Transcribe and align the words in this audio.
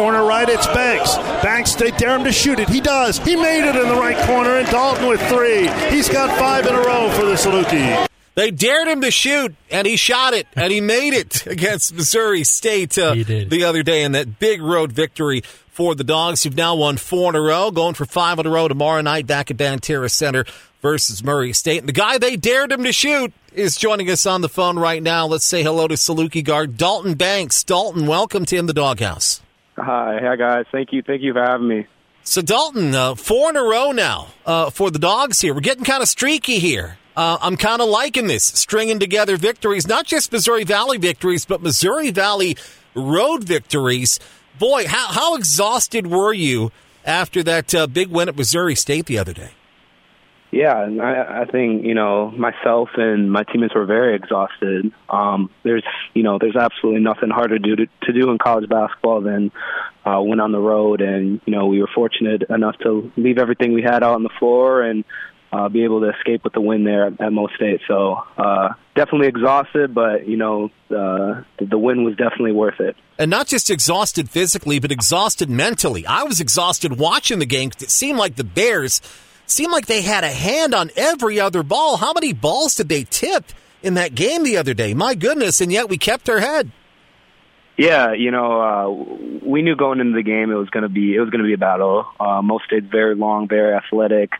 corner 0.00 0.24
right, 0.24 0.48
it's 0.48 0.66
Banks. 0.68 1.14
Banks, 1.44 1.74
they 1.74 1.90
dare 1.90 2.16
him 2.16 2.24
to 2.24 2.32
shoot 2.32 2.58
it. 2.58 2.70
He 2.70 2.80
does. 2.80 3.18
He 3.18 3.36
made 3.36 3.68
it 3.68 3.76
in 3.76 3.86
the 3.86 3.96
right 3.96 4.16
corner, 4.26 4.56
and 4.56 4.66
Dalton 4.70 5.06
with 5.06 5.20
three. 5.28 5.68
He's 5.94 6.08
got 6.08 6.38
five 6.38 6.64
in 6.64 6.74
a 6.74 6.80
row 6.80 7.10
for 7.10 7.26
the 7.26 7.34
Saluki. 7.34 8.06
They 8.34 8.50
dared 8.50 8.88
him 8.88 9.02
to 9.02 9.10
shoot, 9.10 9.54
and 9.70 9.86
he 9.86 9.96
shot 9.96 10.32
it, 10.32 10.46
and 10.56 10.72
he 10.72 10.80
made 10.80 11.12
it 11.12 11.46
against 11.46 11.92
Missouri 11.92 12.44
State 12.44 12.96
uh, 12.96 13.12
the 13.12 13.64
other 13.66 13.82
day 13.82 14.02
in 14.02 14.12
that 14.12 14.38
big 14.38 14.62
road 14.62 14.90
victory 14.90 15.42
for 15.68 15.94
the 15.94 16.04
Dogs, 16.04 16.44
who've 16.44 16.56
now 16.56 16.76
won 16.76 16.96
four 16.96 17.28
in 17.28 17.34
a 17.34 17.40
row, 17.40 17.70
going 17.70 17.92
for 17.92 18.06
five 18.06 18.38
in 18.38 18.46
a 18.46 18.50
row 18.50 18.68
tomorrow 18.68 19.02
night 19.02 19.26
back 19.26 19.50
at 19.50 19.58
Banterra 19.58 20.10
Center 20.10 20.46
versus 20.80 21.22
Murray 21.22 21.52
State. 21.52 21.80
And 21.80 21.88
the 21.88 21.92
guy 21.92 22.16
they 22.16 22.36
dared 22.36 22.72
him 22.72 22.84
to 22.84 22.92
shoot 22.94 23.34
is 23.52 23.76
joining 23.76 24.08
us 24.08 24.24
on 24.24 24.40
the 24.40 24.48
phone 24.48 24.78
right 24.78 25.02
now. 25.02 25.26
Let's 25.26 25.44
say 25.44 25.62
hello 25.62 25.88
to 25.88 25.96
Saluki 25.96 26.42
guard 26.42 26.78
Dalton 26.78 27.16
Banks. 27.16 27.62
Dalton, 27.62 28.06
welcome 28.06 28.46
to 28.46 28.56
In 28.56 28.64
the 28.64 28.72
Doghouse. 28.72 29.42
Hi, 29.80 30.18
hi 30.22 30.36
guys. 30.36 30.66
Thank 30.70 30.92
you, 30.92 31.02
thank 31.02 31.22
you 31.22 31.32
for 31.32 31.42
having 31.42 31.68
me. 31.68 31.86
So 32.22 32.42
Dalton, 32.42 32.94
uh, 32.94 33.14
four 33.14 33.50
in 33.50 33.56
a 33.56 33.62
row 33.62 33.92
now 33.92 34.28
uh, 34.44 34.70
for 34.70 34.90
the 34.90 34.98
Dogs 34.98 35.40
here. 35.40 35.54
We're 35.54 35.60
getting 35.60 35.84
kind 35.84 36.02
of 36.02 36.08
streaky 36.08 36.58
here. 36.58 36.98
Uh, 37.16 37.38
I'm 37.40 37.56
kind 37.56 37.82
of 37.82 37.88
liking 37.88 38.26
this, 38.26 38.44
stringing 38.44 38.98
together 38.98 39.36
victories, 39.36 39.86
not 39.88 40.06
just 40.06 40.30
Missouri 40.32 40.64
Valley 40.64 40.98
victories, 40.98 41.44
but 41.44 41.62
Missouri 41.62 42.10
Valley 42.10 42.56
road 42.94 43.44
victories. 43.44 44.20
Boy, 44.58 44.86
how, 44.86 45.08
how 45.08 45.34
exhausted 45.34 46.06
were 46.06 46.32
you 46.32 46.70
after 47.04 47.42
that 47.42 47.74
uh, 47.74 47.86
big 47.86 48.08
win 48.08 48.28
at 48.28 48.36
Missouri 48.36 48.74
State 48.74 49.06
the 49.06 49.18
other 49.18 49.32
day? 49.32 49.50
Yeah, 50.50 50.82
and 50.82 51.00
I, 51.00 51.42
I 51.42 51.44
think 51.44 51.84
you 51.84 51.94
know 51.94 52.30
myself 52.32 52.90
and 52.96 53.30
my 53.30 53.44
teammates 53.44 53.74
were 53.74 53.86
very 53.86 54.16
exhausted. 54.16 54.92
Um, 55.08 55.50
there's 55.62 55.84
you 56.12 56.24
know 56.24 56.38
there's 56.40 56.56
absolutely 56.56 57.02
nothing 57.02 57.30
harder 57.30 57.58
to 57.58 57.76
do 57.76 57.86
to, 58.02 58.12
do 58.12 58.30
in 58.30 58.38
college 58.38 58.68
basketball 58.68 59.20
than 59.20 59.52
uh, 60.04 60.20
win 60.20 60.40
on 60.40 60.50
the 60.50 60.58
road, 60.58 61.02
and 61.02 61.40
you 61.46 61.54
know 61.54 61.66
we 61.66 61.80
were 61.80 61.90
fortunate 61.94 62.42
enough 62.50 62.76
to 62.78 63.12
leave 63.16 63.38
everything 63.38 63.72
we 63.74 63.82
had 63.82 64.02
out 64.02 64.14
on 64.14 64.24
the 64.24 64.30
floor 64.40 64.82
and 64.82 65.04
uh, 65.52 65.68
be 65.68 65.84
able 65.84 66.00
to 66.00 66.10
escape 66.10 66.42
with 66.42 66.52
the 66.52 66.60
win 66.60 66.82
there 66.82 67.06
at, 67.06 67.20
at 67.20 67.32
Mo 67.32 67.46
State. 67.54 67.80
So 67.86 68.20
uh, 68.36 68.70
definitely 68.96 69.28
exhausted, 69.28 69.94
but 69.94 70.26
you 70.26 70.36
know 70.36 70.70
uh, 70.90 71.42
the 71.60 71.78
win 71.78 72.02
was 72.02 72.16
definitely 72.16 72.52
worth 72.52 72.80
it. 72.80 72.96
And 73.18 73.30
not 73.30 73.46
just 73.46 73.70
exhausted 73.70 74.28
physically, 74.28 74.80
but 74.80 74.90
exhausted 74.90 75.48
mentally. 75.48 76.06
I 76.06 76.24
was 76.24 76.40
exhausted 76.40 76.98
watching 76.98 77.38
the 77.38 77.46
game 77.46 77.68
because 77.68 77.84
it 77.84 77.90
seemed 77.90 78.18
like 78.18 78.34
the 78.34 78.42
Bears 78.42 79.00
seemed 79.50 79.72
like 79.72 79.86
they 79.86 80.02
had 80.02 80.24
a 80.24 80.28
hand 80.28 80.74
on 80.74 80.90
every 80.96 81.40
other 81.40 81.62
ball. 81.62 81.96
How 81.96 82.12
many 82.12 82.32
balls 82.32 82.74
did 82.74 82.88
they 82.88 83.04
tip 83.04 83.44
in 83.82 83.94
that 83.94 84.14
game 84.14 84.44
the 84.44 84.56
other 84.56 84.74
day? 84.74 84.94
My 84.94 85.14
goodness, 85.14 85.60
and 85.60 85.72
yet 85.72 85.88
we 85.88 85.98
kept 85.98 86.28
our 86.28 86.40
head. 86.40 86.70
Yeah, 87.76 88.12
you 88.12 88.30
know, 88.30 88.60
uh, 88.60 88.88
we 89.42 89.62
knew 89.62 89.74
going 89.74 90.00
into 90.00 90.14
the 90.14 90.22
game 90.22 90.50
it 90.50 90.54
was 90.54 90.68
going 90.68 90.82
to 90.82 90.90
be 90.90 91.14
it 91.14 91.20
was 91.20 91.30
going 91.30 91.42
to 91.42 91.46
be 91.46 91.54
a 91.54 91.58
battle. 91.58 92.06
Uh, 92.20 92.42
Mo 92.42 92.58
State's 92.66 92.86
very 92.90 93.14
long, 93.14 93.48
very 93.48 93.74
athletic. 93.74 94.32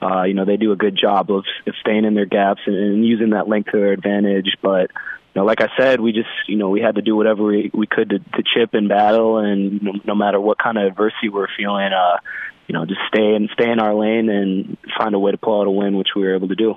Uh, 0.00 0.22
you 0.22 0.34
know, 0.34 0.44
they 0.44 0.56
do 0.56 0.70
a 0.70 0.76
good 0.76 0.96
job 0.96 1.30
of, 1.30 1.44
of 1.66 1.74
staying 1.80 2.04
in 2.04 2.14
their 2.14 2.26
gaps 2.26 2.60
and, 2.66 2.76
and 2.76 3.06
using 3.06 3.30
that 3.30 3.48
length 3.48 3.72
to 3.72 3.78
their 3.78 3.92
advantage. 3.92 4.56
But 4.62 4.92
you 4.92 5.40
know, 5.40 5.44
like 5.44 5.60
I 5.60 5.70
said, 5.76 6.00
we 6.00 6.12
just 6.12 6.28
you 6.46 6.54
know 6.54 6.68
we 6.68 6.80
had 6.80 6.94
to 6.94 7.02
do 7.02 7.16
whatever 7.16 7.42
we, 7.42 7.70
we 7.74 7.88
could 7.88 8.10
to, 8.10 8.18
to 8.20 8.42
chip 8.54 8.74
and 8.74 8.88
battle, 8.88 9.38
and 9.38 9.82
no, 9.82 9.92
no 10.04 10.14
matter 10.14 10.40
what 10.40 10.58
kind 10.58 10.78
of 10.78 10.84
adversity 10.84 11.30
we're 11.30 11.48
feeling, 11.56 11.92
uh, 11.92 12.18
you 12.66 12.72
know, 12.72 12.86
just 12.86 13.00
stay 13.08 13.34
and 13.34 13.48
stay 13.52 13.70
in 13.70 13.80
our 13.80 13.94
lane 13.94 14.28
and 14.28 14.76
find 14.98 15.14
a 15.14 15.18
way 15.18 15.30
to 15.32 15.38
pull 15.38 15.60
out 15.60 15.66
a 15.66 15.70
win, 15.70 15.96
which 15.96 16.08
we 16.16 16.22
were 16.22 16.34
able 16.34 16.48
to 16.48 16.54
do. 16.54 16.74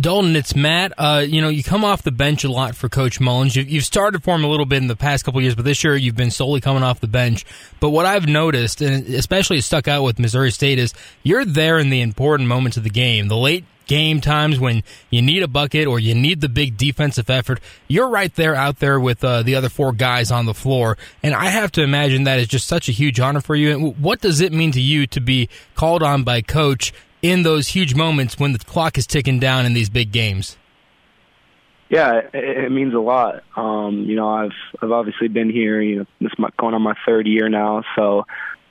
Dalton, 0.00 0.36
it's 0.36 0.54
Matt. 0.54 0.92
Uh, 0.96 1.24
you 1.26 1.40
know, 1.40 1.48
you 1.48 1.64
come 1.64 1.84
off 1.84 2.02
the 2.02 2.12
bench 2.12 2.44
a 2.44 2.50
lot 2.50 2.76
for 2.76 2.88
Coach 2.88 3.20
Mullins. 3.20 3.56
You've, 3.56 3.68
you've 3.68 3.84
started 3.84 4.22
for 4.22 4.34
him 4.34 4.44
a 4.44 4.48
little 4.48 4.66
bit 4.66 4.78
in 4.78 4.86
the 4.86 4.96
past 4.96 5.24
couple 5.24 5.40
years, 5.40 5.54
but 5.54 5.64
this 5.64 5.82
year 5.82 5.96
you've 5.96 6.16
been 6.16 6.30
solely 6.30 6.60
coming 6.60 6.82
off 6.82 7.00
the 7.00 7.08
bench. 7.08 7.44
But 7.80 7.90
what 7.90 8.06
I've 8.06 8.26
noticed, 8.26 8.80
and 8.80 9.06
especially 9.14 9.60
stuck 9.60 9.88
out 9.88 10.02
with 10.02 10.18
Missouri 10.18 10.50
State, 10.50 10.78
is 10.78 10.94
you're 11.22 11.44
there 11.44 11.78
in 11.78 11.90
the 11.90 12.00
important 12.00 12.48
moments 12.48 12.76
of 12.76 12.84
the 12.84 12.90
game, 12.90 13.28
the 13.28 13.36
late 13.36 13.64
game 13.88 14.20
times 14.20 14.60
when 14.60 14.84
you 15.10 15.20
need 15.20 15.42
a 15.42 15.48
bucket 15.48 15.88
or 15.88 15.98
you 15.98 16.14
need 16.14 16.40
the 16.40 16.48
big 16.48 16.76
defensive 16.76 17.28
effort, 17.28 17.58
you're 17.88 18.08
right 18.08 18.34
there 18.36 18.54
out 18.54 18.78
there 18.78 19.00
with 19.00 19.24
uh, 19.24 19.42
the 19.42 19.56
other 19.56 19.68
four 19.68 19.92
guys 19.92 20.30
on 20.30 20.46
the 20.46 20.54
floor. 20.54 20.96
And 21.22 21.34
I 21.34 21.46
have 21.46 21.72
to 21.72 21.82
imagine 21.82 22.24
that 22.24 22.38
is 22.38 22.46
just 22.46 22.68
such 22.68 22.88
a 22.88 22.92
huge 22.92 23.18
honor 23.18 23.40
for 23.40 23.56
you. 23.56 23.72
And 23.72 23.98
what 23.98 24.20
does 24.20 24.40
it 24.40 24.52
mean 24.52 24.70
to 24.72 24.80
you 24.80 25.06
to 25.08 25.20
be 25.20 25.48
called 25.74 26.02
on 26.02 26.22
by 26.22 26.42
coach 26.42 26.92
in 27.22 27.42
those 27.42 27.68
huge 27.68 27.94
moments 27.94 28.38
when 28.38 28.52
the 28.52 28.58
clock 28.58 28.98
is 28.98 29.06
ticking 29.06 29.38
down 29.38 29.66
in 29.66 29.74
these 29.74 29.90
big 29.90 30.12
games? 30.12 30.56
Yeah, 31.88 32.20
it, 32.32 32.64
it 32.64 32.72
means 32.72 32.94
a 32.94 32.98
lot. 32.98 33.42
Um, 33.56 34.04
you 34.06 34.16
know, 34.16 34.28
I've 34.28 34.52
I've 34.82 34.90
obviously 34.90 35.28
been 35.28 35.50
here. 35.50 35.80
You 35.80 35.96
know, 36.00 36.06
this 36.20 36.32
is 36.32 36.38
my, 36.38 36.50
going 36.58 36.74
on 36.74 36.82
my 36.82 36.94
third 37.06 37.26
year 37.26 37.48
now, 37.48 37.82
so 37.96 38.26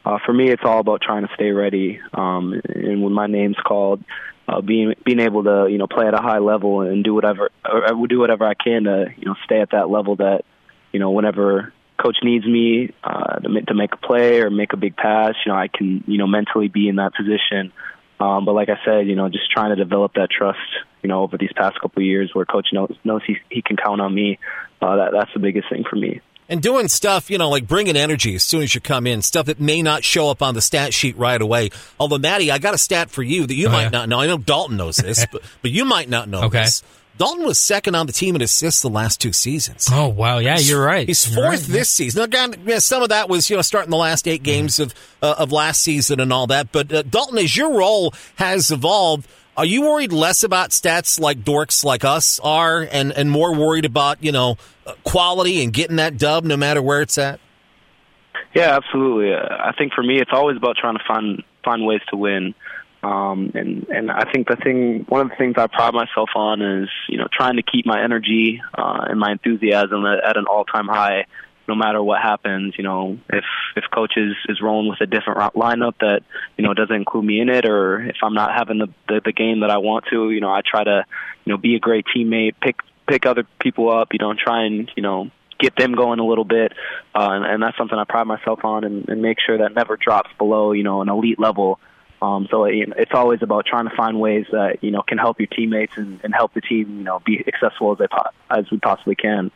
uh, 0.07 0.19
for 0.25 0.31
me, 0.31 0.49
it's 0.49 0.61
all 0.63 0.79
about 0.79 1.01
trying 1.01 1.27
to 1.27 1.33
stay 1.33 1.51
ready. 1.51 1.99
Um, 2.13 2.61
and 2.69 3.03
when 3.03 3.11
my 3.11 3.27
name's 3.27 3.57
called, 3.57 4.03
uh, 4.47 4.61
being 4.61 4.93
being 5.03 5.19
able 5.19 5.43
to 5.43 5.67
you 5.69 5.77
know 5.77 5.87
play 5.87 6.07
at 6.07 6.13
a 6.13 6.21
high 6.21 6.37
level 6.37 6.81
and 6.81 7.03
do 7.03 7.13
whatever 7.13 7.49
or 7.65 8.07
do 8.07 8.19
whatever 8.19 8.45
I 8.45 8.53
can 8.53 8.85
to 8.85 9.07
you 9.17 9.25
know 9.25 9.35
stay 9.43 9.59
at 9.59 9.71
that 9.71 9.89
level 9.89 10.15
that 10.17 10.45
you 10.93 10.99
know 10.99 11.11
whenever 11.11 11.73
coach 12.01 12.17
needs 12.23 12.45
me 12.45 12.93
uh, 13.03 13.39
to, 13.39 13.61
to 13.63 13.73
make 13.73 13.93
a 13.93 13.97
play 13.97 14.39
or 14.39 14.49
make 14.49 14.71
a 14.71 14.77
big 14.77 14.95
pass, 14.95 15.33
you 15.45 15.51
know 15.51 15.57
I 15.57 15.67
can 15.67 16.03
you 16.07 16.17
know 16.17 16.27
mentally 16.27 16.69
be 16.69 16.87
in 16.87 16.95
that 16.97 17.13
position. 17.13 17.73
Um, 18.19 18.45
but 18.45 18.53
like 18.53 18.69
I 18.69 18.77
said, 18.83 19.07
you 19.07 19.15
know, 19.15 19.29
just 19.29 19.51
trying 19.51 19.69
to 19.69 19.75
develop 19.75 20.13
that 20.15 20.29
trust, 20.29 20.59
you 21.03 21.09
know, 21.09 21.21
over 21.21 21.37
these 21.37 21.51
past 21.55 21.79
couple 21.79 22.01
of 22.01 22.05
years 22.05 22.31
where 22.33 22.45
coach 22.45 22.67
knows 22.73 22.95
knows 23.03 23.21
he 23.25 23.37
he 23.49 23.61
can 23.61 23.77
count 23.77 24.01
on 24.01 24.13
me. 24.13 24.39
Uh, 24.81 24.95
that 24.95 25.11
that's 25.11 25.33
the 25.33 25.39
biggest 25.39 25.69
thing 25.69 25.83
for 25.89 25.95
me 25.95 26.21
and 26.49 26.61
doing 26.61 26.87
stuff, 26.87 27.29
you 27.29 27.37
know, 27.37 27.49
like 27.49 27.67
bringing 27.67 27.95
energy 27.95 28.35
as 28.35 28.43
soon 28.43 28.63
as 28.63 28.73
you 28.73 28.81
come 28.81 29.07
in, 29.07 29.21
stuff 29.21 29.47
that 29.47 29.59
may 29.59 29.81
not 29.81 30.03
show 30.03 30.29
up 30.29 30.41
on 30.41 30.53
the 30.53 30.61
stat 30.61 30.93
sheet 30.93 31.17
right 31.17 31.41
away. 31.41 31.69
Although, 31.99 32.17
Maddie, 32.17 32.51
I 32.51 32.57
got 32.57 32.73
a 32.73 32.77
stat 32.77 33.09
for 33.09 33.23
you 33.23 33.45
that 33.45 33.55
you 33.55 33.67
oh, 33.67 33.71
might 33.71 33.83
yeah. 33.83 33.89
not 33.89 34.09
know. 34.09 34.19
I 34.19 34.27
know 34.27 34.37
Dalton 34.37 34.77
knows 34.77 34.97
this, 34.97 35.25
but, 35.31 35.41
but 35.61 35.71
you 35.71 35.85
might 35.85 36.09
not 36.09 36.29
know 36.29 36.43
okay. 36.43 36.63
this. 36.63 36.83
Dalton 37.17 37.45
was 37.45 37.57
second 37.57 37.95
on 37.95 38.05
the 38.05 38.13
team 38.13 38.35
in 38.35 38.41
assists 38.41 38.81
the 38.81 38.89
last 38.89 39.19
two 39.19 39.33
seasons. 39.33 39.87
Oh 39.91 40.07
wow, 40.07 40.37
yeah, 40.37 40.59
you're 40.59 40.83
right. 40.83 41.07
He's 41.07 41.25
fourth 41.25 41.47
right, 41.47 41.59
this 41.59 41.89
season. 41.89 42.19
Now, 42.19 42.25
again, 42.25 42.61
yeah, 42.65 42.79
some 42.79 43.01
of 43.01 43.09
that 43.09 43.27
was 43.27 43.49
you 43.49 43.55
know 43.55 43.61
starting 43.61 43.89
the 43.89 43.97
last 43.97 44.27
eight 44.27 44.43
games 44.43 44.79
of 44.79 44.93
uh, 45.21 45.35
of 45.39 45.51
last 45.51 45.81
season 45.81 46.19
and 46.19 46.31
all 46.31 46.47
that. 46.47 46.71
But 46.71 46.93
uh, 46.93 47.01
Dalton, 47.01 47.39
as 47.39 47.57
your 47.57 47.73
role 47.73 48.13
has 48.35 48.69
evolved, 48.71 49.27
are 49.55 49.65
you 49.65 49.81
worried 49.81 50.13
less 50.13 50.43
about 50.43 50.69
stats 50.69 51.19
like 51.19 51.39
dorks 51.39 51.83
like 51.83 52.05
us 52.05 52.39
are, 52.43 52.87
and 52.91 53.11
and 53.11 53.31
more 53.31 53.55
worried 53.55 53.85
about 53.85 54.23
you 54.23 54.31
know 54.31 54.57
quality 55.03 55.63
and 55.63 55.73
getting 55.73 55.95
that 55.95 56.17
dub 56.17 56.43
no 56.43 56.55
matter 56.55 56.81
where 56.81 57.01
it's 57.01 57.17
at? 57.17 57.39
Yeah, 58.53 58.75
absolutely. 58.75 59.33
Uh, 59.33 59.39
I 59.49 59.73
think 59.77 59.93
for 59.93 60.03
me, 60.03 60.19
it's 60.19 60.31
always 60.31 60.57
about 60.57 60.77
trying 60.77 60.97
to 60.97 61.03
find 61.07 61.43
find 61.63 61.85
ways 61.85 62.01
to 62.09 62.17
win. 62.17 62.53
Um, 63.03 63.51
and 63.53 63.87
and 63.89 64.11
I 64.11 64.29
think 64.31 64.47
the 64.47 64.55
thing, 64.55 65.05
one 65.07 65.21
of 65.21 65.29
the 65.29 65.35
things 65.35 65.55
I 65.57 65.67
pride 65.67 65.93
myself 65.93 66.29
on 66.35 66.61
is 66.61 66.89
you 67.07 67.17
know 67.17 67.27
trying 67.31 67.57
to 67.57 67.63
keep 67.63 67.85
my 67.85 68.03
energy 68.03 68.61
uh, 68.77 69.05
and 69.07 69.19
my 69.19 69.31
enthusiasm 69.31 70.05
at, 70.05 70.23
at 70.23 70.37
an 70.37 70.45
all 70.49 70.65
time 70.65 70.87
high 70.87 71.25
no 71.67 71.75
matter 71.75 72.01
what 72.01 72.21
happens, 72.21 72.75
you 72.77 72.83
know, 72.83 73.17
if 73.29 73.43
if 73.75 73.83
coach 73.93 74.13
is, 74.15 74.35
is 74.47 74.61
rolling 74.61 74.89
with 74.89 75.01
a 75.01 75.05
different 75.05 75.53
lineup 75.53 75.95
that 75.99 76.21
you 76.57 76.63
know 76.63 76.73
doesn't 76.73 76.95
include 76.95 77.25
me 77.25 77.41
in 77.41 77.49
it, 77.49 77.65
or 77.65 78.01
if 78.01 78.15
I'm 78.23 78.33
not 78.33 78.53
having 78.53 78.77
the, 78.77 78.87
the 79.07 79.21
the 79.25 79.33
game 79.33 79.61
that 79.61 79.69
I 79.69 79.77
want 79.77 80.05
to, 80.11 80.31
you 80.31 80.39
know, 80.39 80.49
I 80.49 80.61
try 80.65 80.83
to 80.83 81.05
you 81.45 81.51
know 81.51 81.57
be 81.57 81.75
a 81.75 81.79
great 81.79 82.05
teammate, 82.15 82.55
pick 82.61 82.77
pick 83.07 83.25
other 83.25 83.45
people 83.59 83.91
up, 83.91 84.09
you 84.13 84.19
know, 84.19 84.33
try 84.33 84.65
and 84.65 84.89
you 84.95 85.03
know 85.03 85.29
get 85.59 85.75
them 85.75 85.93
going 85.93 86.19
a 86.19 86.25
little 86.25 86.45
bit, 86.45 86.71
uh, 87.15 87.29
and, 87.31 87.45
and 87.45 87.63
that's 87.63 87.77
something 87.77 87.97
I 87.97 88.05
pride 88.05 88.27
myself 88.27 88.63
on, 88.63 88.83
and, 88.83 89.09
and 89.09 89.21
make 89.21 89.37
sure 89.45 89.57
that 89.57 89.73
never 89.73 89.97
drops 89.97 90.29
below 90.37 90.71
you 90.71 90.83
know 90.83 91.01
an 91.01 91.09
elite 91.09 91.39
level. 91.39 91.79
Um, 92.21 92.47
so 92.49 92.65
it, 92.65 92.89
it's 92.97 93.11
always 93.13 93.41
about 93.41 93.65
trying 93.65 93.87
to 93.87 93.95
find 93.95 94.19
ways 94.19 94.45
that 94.51 94.77
you 94.81 94.91
know 94.91 95.03
can 95.07 95.17
help 95.17 95.39
your 95.39 95.47
teammates 95.47 95.93
and, 95.97 96.19
and 96.23 96.33
help 96.33 96.53
the 96.53 96.61
team 96.61 96.97
you 96.97 97.03
know 97.03 97.21
be 97.25 97.43
successful 97.43 97.91
as 97.91 97.99
they 97.99 98.07
as 98.49 98.69
we 98.71 98.77
possibly 98.79 99.15
can 99.15 99.51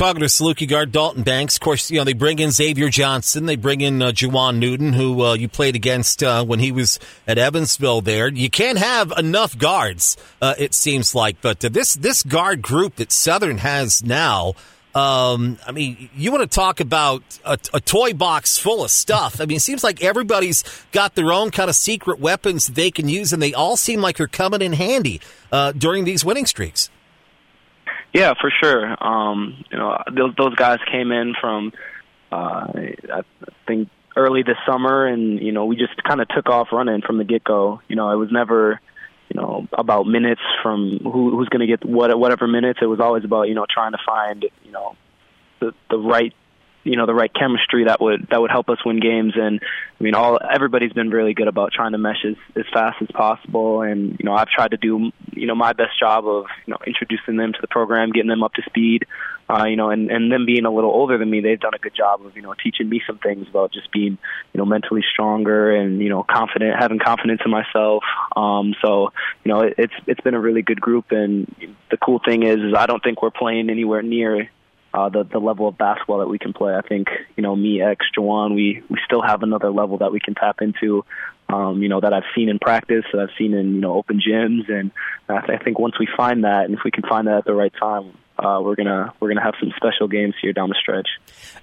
talking 0.00 0.20
to 0.20 0.26
Saluki 0.28 0.66
guard 0.66 0.92
Dalton 0.92 1.22
Banks. 1.24 1.56
Of 1.56 1.60
course, 1.60 1.90
you 1.90 1.98
know 1.98 2.04
they 2.04 2.14
bring 2.14 2.38
in 2.38 2.52
Xavier 2.52 2.88
Johnson. 2.88 3.44
They 3.44 3.56
bring 3.56 3.82
in 3.82 4.00
uh, 4.00 4.12
Jawaun 4.12 4.56
Newton, 4.56 4.94
who 4.94 5.22
uh, 5.22 5.34
you 5.34 5.46
played 5.46 5.76
against 5.76 6.22
uh, 6.22 6.42
when 6.42 6.58
he 6.58 6.72
was 6.72 6.98
at 7.26 7.36
Evansville. 7.36 8.00
There, 8.00 8.28
you 8.28 8.48
can't 8.48 8.78
have 8.78 9.12
enough 9.18 9.58
guards. 9.58 10.16
Uh, 10.40 10.54
it 10.56 10.72
seems 10.72 11.14
like, 11.14 11.42
but 11.42 11.62
uh, 11.62 11.68
this 11.68 11.96
this 11.96 12.22
guard 12.22 12.62
group 12.62 12.96
that 12.96 13.12
Southern 13.12 13.58
has 13.58 14.02
now. 14.02 14.54
Um, 14.94 15.58
I 15.64 15.70
mean, 15.70 16.10
you 16.16 16.32
want 16.32 16.42
to 16.42 16.52
talk 16.52 16.80
about 16.80 17.22
a, 17.44 17.56
a, 17.72 17.80
toy 17.80 18.12
box 18.12 18.58
full 18.58 18.82
of 18.82 18.90
stuff. 18.90 19.40
I 19.40 19.44
mean, 19.44 19.58
it 19.58 19.60
seems 19.60 19.84
like 19.84 20.02
everybody's 20.02 20.64
got 20.90 21.14
their 21.14 21.32
own 21.32 21.52
kind 21.52 21.70
of 21.70 21.76
secret 21.76 22.18
weapons 22.18 22.66
they 22.66 22.90
can 22.90 23.08
use, 23.08 23.32
and 23.32 23.40
they 23.40 23.54
all 23.54 23.76
seem 23.76 24.00
like 24.00 24.16
they're 24.16 24.26
coming 24.26 24.62
in 24.62 24.72
handy 24.72 25.20
uh, 25.52 25.70
during 25.70 26.02
these 26.04 26.24
winning 26.24 26.44
streaks. 26.44 26.90
Yeah, 28.12 28.34
for 28.40 28.50
sure. 28.50 28.96
Um, 29.00 29.64
you 29.70 29.78
know, 29.78 29.96
those 30.12 30.34
those 30.36 30.56
guys 30.56 30.80
came 30.90 31.12
in 31.12 31.34
from 31.40 31.72
uh, 32.32 32.66
I 32.74 33.22
think 33.68 33.88
early 34.16 34.42
this 34.42 34.56
summer, 34.66 35.06
and 35.06 35.40
you 35.40 35.52
know, 35.52 35.66
we 35.66 35.76
just 35.76 36.02
kind 36.02 36.20
of 36.20 36.26
took 36.28 36.48
off 36.48 36.68
running 36.72 37.02
from 37.02 37.18
the 37.18 37.24
get 37.24 37.44
go. 37.44 37.80
You 37.86 37.94
know, 37.94 38.10
it 38.10 38.16
was 38.16 38.32
never 38.32 38.80
you 39.30 39.40
know 39.40 39.66
about 39.72 40.06
minutes 40.06 40.40
from 40.62 40.98
who 41.02 41.36
who's 41.36 41.48
going 41.48 41.60
to 41.60 41.66
get 41.66 41.84
what 41.84 42.16
whatever 42.18 42.46
minutes. 42.46 42.80
It 42.82 42.86
was 42.86 43.00
always 43.00 43.24
about 43.24 43.48
you 43.48 43.54
know 43.54 43.66
trying 43.72 43.92
to 43.92 43.98
find 44.04 44.44
you 44.64 44.72
know 44.72 44.96
the 45.60 45.72
the 45.88 45.98
right 45.98 46.34
you 46.82 46.96
know 46.96 47.06
the 47.06 47.14
right 47.14 47.30
chemistry 47.32 47.84
that 47.84 48.00
would 48.00 48.26
that 48.30 48.40
would 48.40 48.50
help 48.50 48.68
us 48.68 48.78
win 48.84 49.00
games. 49.00 49.34
And 49.36 49.60
I 49.62 50.02
mean 50.02 50.14
all 50.14 50.38
everybody's 50.42 50.92
been 50.92 51.10
really 51.10 51.34
good 51.34 51.48
about 51.48 51.72
trying 51.72 51.92
to 51.92 51.98
mesh 51.98 52.24
as, 52.26 52.36
as 52.56 52.64
fast 52.72 52.96
as 53.00 53.08
possible. 53.12 53.82
And 53.82 54.18
you 54.18 54.24
know 54.24 54.32
I've 54.32 54.48
tried 54.48 54.72
to 54.72 54.76
do 54.76 55.12
you 55.32 55.46
know 55.46 55.54
my 55.54 55.72
best 55.72 55.98
job 55.98 56.26
of 56.26 56.46
you 56.66 56.72
know 56.72 56.78
introducing 56.86 57.36
them 57.36 57.52
to 57.52 57.58
the 57.60 57.68
program 57.68 58.10
getting 58.10 58.30
them 58.30 58.42
up 58.42 58.54
to 58.54 58.62
speed 58.62 59.06
uh 59.50 59.64
you 59.64 59.76
know 59.76 59.90
and 59.90 60.10
and 60.10 60.30
them 60.30 60.46
being 60.46 60.64
a 60.64 60.70
little 60.70 60.90
older 60.90 61.18
than 61.18 61.30
me 61.30 61.40
they've 61.40 61.60
done 61.60 61.74
a 61.74 61.78
good 61.78 61.94
job 61.94 62.24
of 62.24 62.36
you 62.36 62.42
know 62.42 62.54
teaching 62.62 62.88
me 62.88 63.02
some 63.06 63.18
things 63.18 63.46
about 63.48 63.72
just 63.72 63.90
being 63.90 64.18
you 64.52 64.58
know 64.58 64.64
mentally 64.64 65.02
stronger 65.12 65.74
and 65.74 66.00
you 66.00 66.08
know 66.08 66.22
confident 66.22 66.74
having 66.78 66.98
confidence 66.98 67.40
in 67.44 67.50
myself 67.50 68.04
um 68.36 68.74
so 68.82 69.12
you 69.44 69.52
know 69.52 69.60
it, 69.60 69.74
it's 69.78 69.94
it's 70.06 70.20
been 70.20 70.34
a 70.34 70.40
really 70.40 70.62
good 70.62 70.80
group 70.80 71.06
and 71.10 71.52
the 71.90 71.96
cool 71.96 72.20
thing 72.24 72.42
is 72.42 72.58
is 72.58 72.74
I 72.76 72.86
don't 72.86 73.02
think 73.02 73.22
we're 73.22 73.30
playing 73.30 73.70
anywhere 73.70 74.02
near 74.02 74.48
uh, 74.92 75.08
the 75.08 75.24
the 75.24 75.38
level 75.38 75.68
of 75.68 75.78
basketball 75.78 76.18
that 76.18 76.28
we 76.28 76.38
can 76.38 76.52
play. 76.52 76.74
I 76.74 76.80
think 76.80 77.08
you 77.36 77.42
know 77.42 77.54
me, 77.54 77.80
X, 77.80 78.06
Jawaun, 78.16 78.54
we 78.54 78.82
we 78.88 78.98
still 79.04 79.22
have 79.22 79.42
another 79.42 79.70
level 79.70 79.98
that 79.98 80.12
we 80.12 80.20
can 80.20 80.34
tap 80.34 80.56
into. 80.60 81.04
Um, 81.48 81.82
you 81.82 81.88
know 81.88 82.00
that 82.00 82.12
I've 82.12 82.24
seen 82.34 82.48
in 82.48 82.58
practice, 82.58 83.04
that 83.12 83.20
I've 83.20 83.36
seen 83.38 83.54
in 83.54 83.74
you 83.74 83.80
know 83.80 83.94
open 83.94 84.20
gyms, 84.20 84.68
and 84.68 84.90
I, 85.28 85.46
th- 85.46 85.60
I 85.60 85.64
think 85.64 85.78
once 85.78 85.98
we 85.98 86.08
find 86.16 86.44
that, 86.44 86.64
and 86.64 86.74
if 86.74 86.80
we 86.84 86.90
can 86.90 87.04
find 87.04 87.28
that 87.28 87.38
at 87.38 87.44
the 87.44 87.54
right 87.54 87.72
time, 87.78 88.12
uh, 88.40 88.60
we're 88.62 88.74
gonna 88.74 89.12
we're 89.20 89.28
gonna 89.28 89.42
have 89.42 89.54
some 89.60 89.72
special 89.76 90.08
games 90.08 90.34
here 90.40 90.52
down 90.52 90.70
the 90.70 90.76
stretch. 90.80 91.08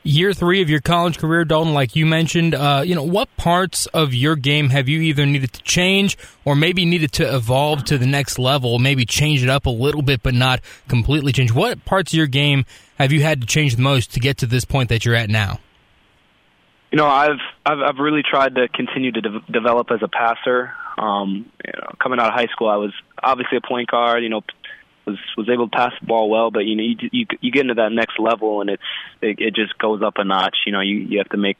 Year 0.03 0.31
three 0.33 0.61
of 0.61 0.69
your 0.69 0.79
college 0.79 1.17
career, 1.17 1.43
Dalton, 1.43 1.73
like 1.73 1.95
you 1.95 2.05
mentioned, 2.05 2.53
uh, 2.53 2.83
you 2.85 2.93
know 2.93 3.03
what 3.03 3.35
parts 3.35 3.87
of 3.87 4.13
your 4.13 4.35
game 4.35 4.69
have 4.69 4.87
you 4.87 5.01
either 5.01 5.25
needed 5.25 5.53
to 5.53 5.63
change 5.63 6.17
or 6.45 6.55
maybe 6.55 6.85
needed 6.85 7.11
to 7.13 7.35
evolve 7.35 7.83
to 7.85 7.97
the 7.97 8.05
next 8.05 8.37
level, 8.37 8.77
maybe 8.77 9.05
change 9.05 9.43
it 9.43 9.49
up 9.49 9.65
a 9.65 9.71
little 9.71 10.03
bit, 10.03 10.21
but 10.21 10.35
not 10.35 10.61
completely 10.87 11.31
change. 11.31 11.51
What 11.51 11.83
parts 11.83 12.13
of 12.13 12.17
your 12.17 12.27
game 12.27 12.65
have 12.99 13.11
you 13.11 13.21
had 13.21 13.41
to 13.41 13.47
change 13.47 13.75
the 13.75 13.81
most 13.81 14.13
to 14.13 14.19
get 14.19 14.37
to 14.37 14.45
this 14.45 14.63
point 14.63 14.89
that 14.89 15.03
you're 15.03 15.15
at 15.15 15.29
now? 15.29 15.59
You 16.91 16.97
know, 16.97 17.07
I've 17.07 17.39
I've, 17.65 17.79
I've 17.79 17.97
really 17.97 18.21
tried 18.23 18.55
to 18.55 18.67
continue 18.67 19.11
to 19.11 19.21
de- 19.21 19.51
develop 19.51 19.91
as 19.91 19.99
a 20.03 20.07
passer. 20.07 20.73
Um, 20.97 21.51
you 21.65 21.73
know, 21.73 21.89
coming 22.01 22.19
out 22.19 22.27
of 22.27 22.33
high 22.33 22.47
school, 22.47 22.69
I 22.69 22.77
was 22.77 22.91
obviously 23.21 23.57
a 23.57 23.67
point 23.67 23.89
guard. 23.91 24.23
You 24.23 24.29
know, 24.29 24.41
was 25.07 25.17
was 25.37 25.49
able 25.49 25.69
to 25.69 25.75
pass 25.75 25.93
the 25.99 26.05
ball 26.05 26.29
well, 26.29 26.51
but 26.51 26.65
you 26.65 26.75
know, 26.75 26.83
you 26.83 27.09
you, 27.11 27.25
you 27.41 27.51
get 27.51 27.61
into 27.61 27.75
that 27.75 27.91
next 27.91 28.19
level, 28.19 28.61
and 28.61 28.69
it's 28.69 28.83
it, 29.21 29.39
it 29.39 29.55
just 29.55 29.77
goes 29.77 30.01
up 30.03 30.15
a 30.17 30.23
notch. 30.23 30.57
You 30.65 30.73
know, 30.73 30.81
you 30.81 30.97
you 30.97 31.17
have 31.19 31.29
to 31.29 31.37
make 31.37 31.57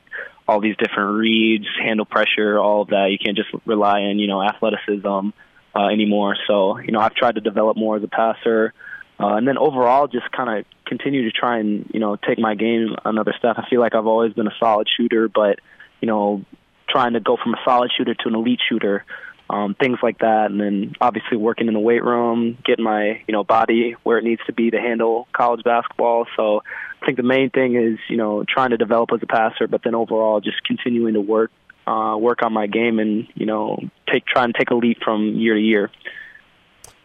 all 0.47 0.61
these 0.61 0.75
different 0.77 1.17
reads, 1.17 1.65
handle 1.81 2.05
pressure, 2.05 2.59
all 2.59 2.83
of 2.83 2.89
that. 2.89 3.07
You 3.11 3.17
can't 3.17 3.37
just 3.37 3.49
rely 3.65 4.01
on 4.01 4.19
you 4.19 4.27
know 4.27 4.43
athleticism 4.43 5.29
uh, 5.75 5.87
anymore. 5.87 6.35
So 6.47 6.79
you 6.79 6.91
know, 6.91 6.99
I've 6.99 7.15
tried 7.15 7.35
to 7.35 7.41
develop 7.41 7.77
more 7.77 7.97
as 7.97 8.03
a 8.03 8.07
passer. 8.07 8.73
Uh, 9.19 9.33
and 9.33 9.47
then 9.47 9.57
overall, 9.57 10.07
just 10.07 10.31
kind 10.31 10.59
of 10.59 10.65
continue 10.85 11.23
to 11.23 11.31
try 11.31 11.57
and 11.57 11.89
you 11.93 11.99
know 11.99 12.17
take 12.17 12.37
my 12.37 12.53
game 12.53 12.95
another 13.03 13.33
step. 13.39 13.55
I 13.57 13.67
feel 13.69 13.79
like 13.79 13.95
I've 13.95 14.05
always 14.05 14.33
been 14.33 14.47
a 14.47 14.55
solid 14.59 14.87
shooter, 14.95 15.27
but 15.27 15.59
you 16.01 16.07
know, 16.07 16.45
trying 16.89 17.13
to 17.13 17.19
go 17.19 17.37
from 17.41 17.53
a 17.53 17.57
solid 17.65 17.91
shooter 17.97 18.13
to 18.13 18.27
an 18.27 18.35
elite 18.35 18.59
shooter, 18.69 19.05
um, 19.49 19.75
things 19.75 19.99
like 20.03 20.19
that. 20.19 20.47
And 20.51 20.59
then 20.59 20.95
obviously 20.99 21.37
working 21.37 21.67
in 21.67 21.73
the 21.73 21.79
weight 21.79 22.03
room, 22.03 22.57
getting 22.65 22.83
my 22.83 23.21
you 23.27 23.31
know 23.31 23.43
body 23.43 23.95
where 24.03 24.17
it 24.17 24.23
needs 24.23 24.41
to 24.47 24.53
be 24.53 24.71
to 24.71 24.79
handle 24.79 25.27
college 25.33 25.63
basketball. 25.63 26.25
So 26.35 26.61
I 27.01 27.05
think 27.05 27.17
the 27.17 27.23
main 27.23 27.49
thing 27.49 27.75
is 27.75 27.99
you 28.09 28.17
know 28.17 28.43
trying 28.47 28.71
to 28.71 28.77
develop 28.77 29.11
as 29.13 29.19
a 29.21 29.27
passer, 29.27 29.67
but 29.67 29.81
then 29.83 29.95
overall 29.95 30.41
just 30.41 30.63
continuing 30.63 31.13
to 31.13 31.21
work 31.21 31.51
uh, 31.85 32.17
work 32.17 32.43
on 32.43 32.53
my 32.53 32.67
game 32.67 32.99
and 32.99 33.27
you 33.35 33.45
know 33.45 33.79
take 34.11 34.25
try 34.25 34.43
and 34.43 34.53
take 34.53 34.69
a 34.71 34.75
leap 34.75 34.97
from 35.03 35.35
year 35.35 35.53
to 35.53 35.61
year. 35.61 35.91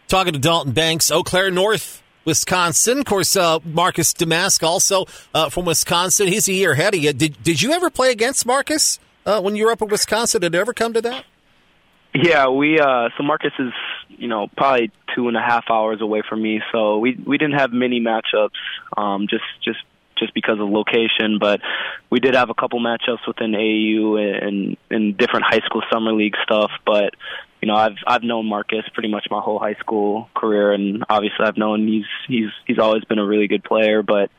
Talking 0.08 0.34
to 0.34 0.38
Dalton 0.38 0.72
Banks, 0.72 1.10
Eau 1.10 1.22
Claire 1.22 1.50
North 1.50 2.02
Wisconsin. 2.24 2.98
Of 2.98 3.04
course, 3.06 3.36
uh, 3.36 3.60
Marcus 3.64 4.12
Domask 4.12 4.62
also 4.62 5.06
uh, 5.34 5.48
from 5.48 5.64
Wisconsin. 5.64 6.28
He's 6.28 6.48
a 6.48 6.52
year 6.52 6.72
ahead 6.72 6.94
of 6.94 7.00
you. 7.00 7.12
Did 7.12 7.42
Did 7.42 7.62
you 7.62 7.72
ever 7.72 7.90
play 7.90 8.10
against 8.10 8.44
Marcus 8.44 8.98
uh, 9.24 9.40
when 9.40 9.56
you 9.56 9.66
were 9.66 9.72
up 9.72 9.82
in 9.82 9.88
Wisconsin? 9.88 10.40
Did 10.40 10.54
it 10.54 10.58
ever 10.58 10.74
come 10.74 10.92
to 10.92 11.00
that? 11.02 11.24
Yeah, 12.14 12.48
we. 12.48 12.78
uh 12.78 13.08
So 13.16 13.22
Marcus 13.22 13.52
is, 13.58 13.72
you 14.08 14.28
know, 14.28 14.48
probably 14.56 14.90
two 15.14 15.28
and 15.28 15.36
a 15.36 15.40
half 15.40 15.64
hours 15.70 16.00
away 16.00 16.22
from 16.28 16.42
me. 16.42 16.60
So 16.72 16.98
we 16.98 17.18
we 17.26 17.38
didn't 17.38 17.58
have 17.58 17.72
many 17.72 18.00
matchups. 18.00 18.50
Um, 18.96 19.26
just 19.28 19.44
just 19.64 19.78
just 20.18 20.34
because 20.34 20.60
of 20.60 20.68
location, 20.68 21.38
but 21.40 21.60
we 22.10 22.20
did 22.20 22.34
have 22.34 22.50
a 22.50 22.54
couple 22.54 22.80
matchups 22.80 23.26
within 23.26 23.52
AAU 23.52 24.46
and 24.46 24.76
and 24.90 25.16
different 25.16 25.46
high 25.48 25.60
school 25.64 25.82
summer 25.92 26.12
league 26.12 26.36
stuff. 26.44 26.70
But 26.84 27.14
you 27.62 27.68
know, 27.68 27.74
I've 27.74 27.96
I've 28.06 28.22
known 28.22 28.46
Marcus 28.46 28.84
pretty 28.92 29.08
much 29.08 29.26
my 29.30 29.40
whole 29.40 29.58
high 29.58 29.76
school 29.80 30.28
career, 30.34 30.72
and 30.72 31.04
obviously 31.08 31.46
I've 31.46 31.56
known 31.56 31.86
he's 31.88 32.04
he's 32.28 32.50
he's 32.66 32.78
always 32.78 33.04
been 33.04 33.18
a 33.18 33.26
really 33.26 33.48
good 33.48 33.64
player. 33.64 34.02
But 34.02 34.30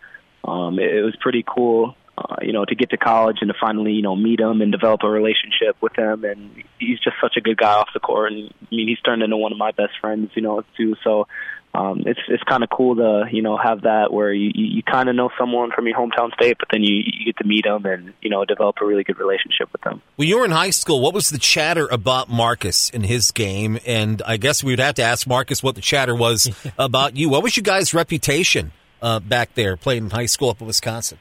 um, 0.44 0.78
it, 0.78 0.94
it 0.94 1.02
was 1.04 1.16
pretty 1.20 1.44
cool, 1.48 1.96
uh, 2.18 2.36
you 2.42 2.54
know, 2.54 2.64
to 2.66 2.76
get 2.76 2.92
to 2.92 2.98
college 2.98 3.38
and 3.42 3.50
to 3.50 3.56
finally 3.60 3.94
you 3.94 4.02
know 4.02 4.16
meet 4.16 4.40
him 4.40 4.62
and 4.62 4.72
develop 4.72 5.02
a 5.04 5.10
relationship 5.10 5.76
with 5.82 5.98
him. 5.98 6.24
And 6.24 6.64
he's 6.80 7.00
just 7.00 7.16
such 7.22 7.38
a 7.38 7.42
good 7.42 7.58
guy 7.58 7.74
off 7.74 7.90
the 7.94 8.00
court, 8.00 8.32
and 8.32 8.54
I 8.62 8.76
mean 8.76 8.88
he's 8.88 9.00
turned 9.02 9.24
into 9.24 9.38
one 9.38 9.52
of 9.52 9.58
my 9.58 9.72
best 9.72 9.94
friends, 10.00 10.32
you 10.36 10.42
know, 10.42 10.64
too. 10.78 10.96
So 11.04 11.28
um, 11.76 12.04
it's 12.06 12.20
it's 12.28 12.44
kind 12.44 12.64
of 12.64 12.70
cool 12.70 12.96
to 12.98 13.24
you 13.32 13.42
know 13.42 13.58
have 13.58 13.82
that 13.82 14.14
where 14.14 14.32
you 14.32 14.52
you, 14.54 14.66
you 14.66 14.84
kind 14.84 15.10
of 15.10 15.16
know 15.16 15.32
someone 15.40 15.72
from 15.72 15.88
your 15.88 15.98
hometown 15.98 16.32
state, 16.34 16.58
but 16.60 16.68
then 16.72 16.84
you 16.84 17.02
you 17.04 17.26
get 17.26 17.38
to 17.38 17.48
meet 17.48 17.66
them 17.66 17.84
and 17.86 18.14
you 18.22 18.30
know 18.30 18.46
develop 18.46 18.76
a 18.80 18.86
really 18.86 19.04
good 19.04 19.18
relationship 19.18 19.72
with 19.72 19.82
them. 19.82 20.00
When 20.16 20.28
you 20.28 20.38
were 20.38 20.46
in 20.46 20.52
high 20.52 20.70
school, 20.70 21.02
what 21.02 21.16
was 21.16 21.32
the 21.32 21.40
chatter 21.40 21.88
about 21.88 22.30
Marcus 22.30 22.92
in 22.92 23.02
his 23.02 23.32
game? 23.32 23.80
And 23.88 24.22
I 24.24 24.38
guess 24.38 24.64
we 24.64 24.72
would 24.72 24.80
have 24.80 24.96
to 24.96 25.04
ask 25.04 25.26
Marcus 25.26 25.64
what 25.64 25.74
the 25.74 25.82
chatter 25.82 26.16
was 26.16 26.48
about 26.78 27.18
you. 27.18 27.30
What 27.30 27.42
was 27.42 27.58
your 27.58 27.64
guys' 27.64 27.92
reputation 27.92 28.72
uh, 29.02 29.20
back 29.20 29.56
there 29.56 29.76
playing 29.76 30.06
in 30.06 30.10
high 30.12 30.28
school 30.28 30.50
up 30.50 30.62
in 30.62 30.68
Wisconsin? 30.68 31.18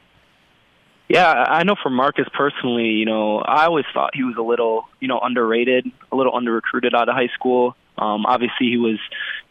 Yeah, 1.09 1.29
I 1.31 1.63
know 1.63 1.75
for 1.81 1.89
Marcus 1.89 2.27
personally, 2.33 2.89
you 2.91 3.05
know, 3.05 3.39
I 3.39 3.65
always 3.65 3.85
thought 3.93 4.15
he 4.15 4.23
was 4.23 4.35
a 4.37 4.41
little, 4.41 4.85
you 4.99 5.07
know, 5.07 5.19
underrated, 5.21 5.85
a 6.11 6.15
little 6.15 6.35
under 6.35 6.53
recruited 6.53 6.95
out 6.95 7.09
of 7.09 7.15
high 7.15 7.29
school. 7.35 7.75
Um, 7.97 8.25
obviously, 8.25 8.67
he 8.69 8.77
was, 8.77 8.97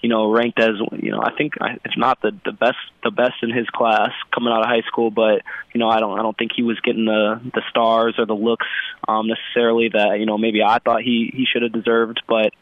you 0.01 0.09
know, 0.09 0.31
ranked 0.31 0.59
as, 0.59 0.81
you 0.99 1.13
know, 1.13 1.21
I 1.23 1.33
think 1.37 1.55
if 1.85 1.93
not 1.97 2.21
the 2.23 2.33
the 2.45 2.53
best 2.53 2.79
the 3.05 3.11
best 3.11 3.35
in 3.43 3.51
his 3.51 3.69
class 3.69 4.11
coming 4.35 4.53
out 4.53 4.63
of 4.63 4.67
high 4.67 4.83
school. 4.89 5.11
But 5.11 5.43
you 5.73 5.79
know, 5.79 5.89
I 5.89 6.01
don't 6.01 6.19
I 6.19 6.23
don't 6.23 6.37
think 6.37 6.53
he 6.57 6.63
was 6.63 6.81
getting 6.81 7.05
the 7.05 7.41
the 7.55 7.63
stars 7.69 8.15
or 8.19 8.27
the 8.27 8.35
looks 8.35 8.67
um, 9.07 9.29
necessarily 9.29 9.91
that 9.91 10.19
you 10.19 10.27
know 10.27 10.39
maybe 10.39 10.63
I 10.63 10.79
thought 10.79 11.03
he 11.03 11.31
he 11.33 11.45
should 11.45 11.63
have 11.63 11.73
deserved. 11.73 12.23
But 12.27 12.53